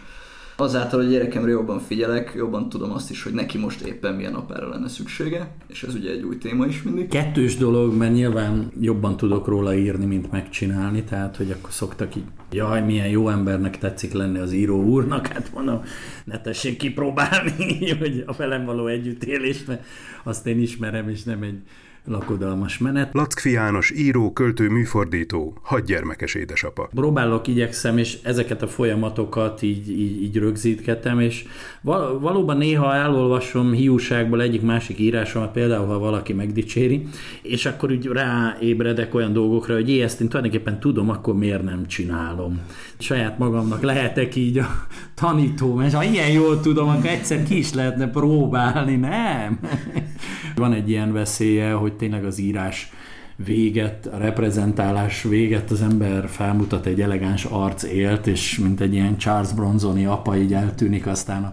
Azáltal, 0.57 1.01
hogy 1.01 1.11
gyerekemre 1.11 1.51
jobban 1.51 1.79
figyelek, 1.79 2.33
jobban 2.37 2.69
tudom 2.69 2.93
azt 2.93 3.11
is, 3.11 3.23
hogy 3.23 3.33
neki 3.33 3.59
most 3.59 3.81
éppen 3.81 4.15
milyen 4.15 4.35
apára 4.35 4.69
lenne 4.69 4.89
szüksége, 4.89 5.55
és 5.67 5.83
ez 5.83 5.95
ugye 5.95 6.11
egy 6.11 6.23
új 6.23 6.39
téma 6.39 6.67
is 6.67 6.83
mindig. 6.83 7.09
Kettős 7.09 7.57
dolog, 7.57 7.97
mert 7.97 8.13
nyilván 8.13 8.71
jobban 8.81 9.17
tudok 9.17 9.47
róla 9.47 9.75
írni, 9.75 10.05
mint 10.05 10.31
megcsinálni, 10.31 11.05
tehát 11.05 11.37
hogy 11.37 11.51
akkor 11.51 11.73
szoktak 11.73 12.17
így, 12.17 12.25
jaj, 12.51 12.83
milyen 12.83 13.09
jó 13.09 13.29
embernek 13.29 13.79
tetszik 13.79 14.13
lenni 14.13 14.39
az 14.39 14.53
író 14.53 14.83
úrnak, 14.83 15.27
hát 15.27 15.51
mondom, 15.55 15.83
ne 16.25 16.41
tessék 16.41 16.77
kipróbálni, 16.77 17.91
hogy 18.01 18.23
a 18.27 18.33
velem 18.33 18.65
való 18.65 18.87
együttélést, 18.87 19.67
mert 19.67 19.85
azt 20.25 20.47
én 20.47 20.61
ismerem, 20.61 21.09
és 21.09 21.23
nem 21.23 21.43
egy 21.43 21.59
lakodalmas 22.07 22.79
menet. 22.79 23.13
Lackfi 23.13 23.51
János 23.51 23.91
író, 23.91 24.33
költő, 24.33 24.69
műfordító, 24.69 25.59
hadgyermekes 25.63 26.35
édesapa. 26.35 26.89
Próbálok, 26.95 27.47
igyekszem, 27.47 27.99
és 27.99 28.19
ezeket 28.23 28.63
a 28.63 28.69
folyamatokat 28.69 29.63
így, 29.63 29.91
így, 29.91 30.23
így 30.23 30.37
rögzítketem, 30.37 31.21
és 31.21 31.45
val- 31.83 32.21
valóban 32.21 32.57
néha 32.57 32.95
elolvasom 32.95 33.73
hiúságból 33.73 34.43
egyik 34.43 34.63
másik 34.63 34.99
írásomat, 34.99 35.53
például 35.53 35.87
ha 35.87 35.99
valaki 35.99 36.33
megdicséri, 36.33 37.07
és 37.43 37.67
akkor 37.67 37.91
úgy 37.91 38.07
ráébredek 38.07 39.15
olyan 39.15 39.33
dolgokra, 39.33 39.75
hogy 39.75 39.99
ezt 39.99 40.21
én 40.21 40.29
tulajdonképpen 40.29 40.81
tudom, 40.81 41.11
akkor 41.11 41.35
miért 41.35 41.63
nem 41.63 41.87
csinálom. 41.87 42.61
Saját 42.99 43.39
magamnak 43.39 43.83
lehetek 43.83 44.37
így 44.37 44.59
a 44.59 44.87
tanító, 45.15 45.83
és 45.83 45.95
ha 45.95 46.05
ilyen 46.05 46.31
jól 46.31 46.61
tudom, 46.61 46.89
akkor 46.89 47.07
egyszer 47.07 47.43
ki 47.43 47.59
is 47.59 47.73
lehetne 47.73 48.09
próbálni, 48.09 48.97
nem? 48.97 49.59
Van 50.57 50.73
egy 50.73 50.91
ilyen 50.91 51.13
veszélye, 51.13 51.73
hogy 51.73 51.93
tényleg 51.93 52.25
az 52.25 52.39
írás 52.39 52.93
véget, 53.37 54.07
a 54.07 54.17
reprezentálás 54.17 55.23
véget, 55.23 55.71
az 55.71 55.83
ember 55.83 56.29
felmutat 56.29 56.87
egy 56.87 57.01
elegáns 57.01 57.45
arc 57.45 57.83
élt, 57.83 58.27
és 58.27 58.59
mint 58.59 58.81
egy 58.81 58.95
ilyen 58.95 59.17
Charles 59.17 59.53
Bronzoni 59.53 60.07
apa 60.07 60.37
így 60.37 60.55
eltűnik 60.55 61.07
aztán 61.07 61.45
a 61.45 61.53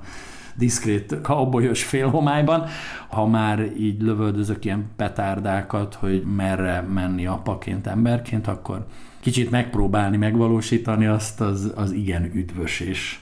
diszkrét 0.55 1.17
kaubolyos 1.21 1.83
félhomályban. 1.83 2.65
Ha 3.07 3.27
már 3.27 3.71
így 3.79 4.01
lövöldözök 4.01 4.65
ilyen 4.65 4.85
petárdákat, 4.95 5.93
hogy 5.93 6.23
merre 6.35 6.81
menni 6.93 7.25
apaként, 7.25 7.87
emberként, 7.87 8.47
akkor 8.47 8.85
kicsit 9.19 9.51
megpróbálni 9.51 10.17
megvalósítani 10.17 11.05
azt, 11.05 11.41
az, 11.41 11.71
az 11.75 11.91
igen 11.91 12.31
üdvös, 12.33 12.79
és 12.79 13.19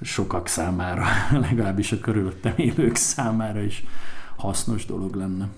sokak 0.00 0.48
számára, 0.48 1.04
legalábbis 1.48 1.92
a 1.92 2.00
körülöttem 2.00 2.54
élők 2.56 2.94
számára 2.94 3.60
is 3.60 3.84
hasznos 4.36 4.86
dolog 4.86 5.14
lenne. 5.14 5.48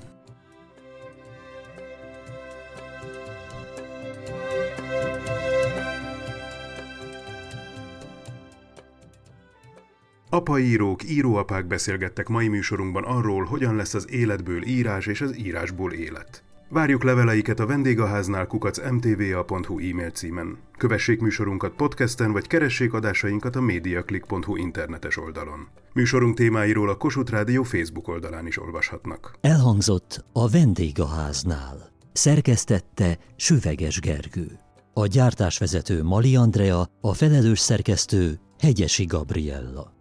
Apaírók, 10.31 11.11
íróapák 11.11 11.67
beszélgettek 11.67 12.29
mai 12.29 12.49
műsorunkban 12.49 13.05
arról, 13.05 13.45
hogyan 13.45 13.77
lesz 13.77 13.95
az 13.95 14.11
életből 14.11 14.63
írás 14.63 15.07
és 15.07 15.21
az 15.21 15.39
írásból 15.39 15.93
élet. 15.93 16.43
Várjuk 16.71 17.05
leveleiket 17.05 17.61
a 17.61 17.67
vendégháznál 17.67 18.47
kukac 18.47 18.91
mtva.hu 18.91 19.79
e-mail 19.79 20.11
címen. 20.11 20.59
Kövessék 20.77 21.21
műsorunkat 21.21 21.73
podcasten, 21.73 22.33
vagy 22.33 22.47
keressék 22.47 22.93
adásainkat 22.93 23.57
a 23.57 23.61
mediaclick.hu 23.61 24.57
internetes 24.57 25.17
oldalon. 25.17 25.69
Műsorunk 25.93 26.37
témáiról 26.37 26.89
a 26.89 26.97
Kossuth 26.97 27.33
Rádió 27.33 27.63
Facebook 27.63 28.09
oldalán 28.09 28.47
is 28.47 28.59
olvashatnak. 28.59 29.35
Elhangzott 29.41 30.25
a 30.33 30.49
vendégháznál. 30.49 31.91
Szerkesztette 32.13 33.19
Süveges 33.37 34.01
Gergő. 34.01 34.59
A 34.93 35.07
gyártásvezető 35.07 36.03
Mali 36.03 36.37
Andrea, 36.37 36.89
a 37.01 37.15
felelős 37.15 37.59
szerkesztő 37.59 38.41
Hegyesi 38.59 39.05
Gabriella. 39.05 39.98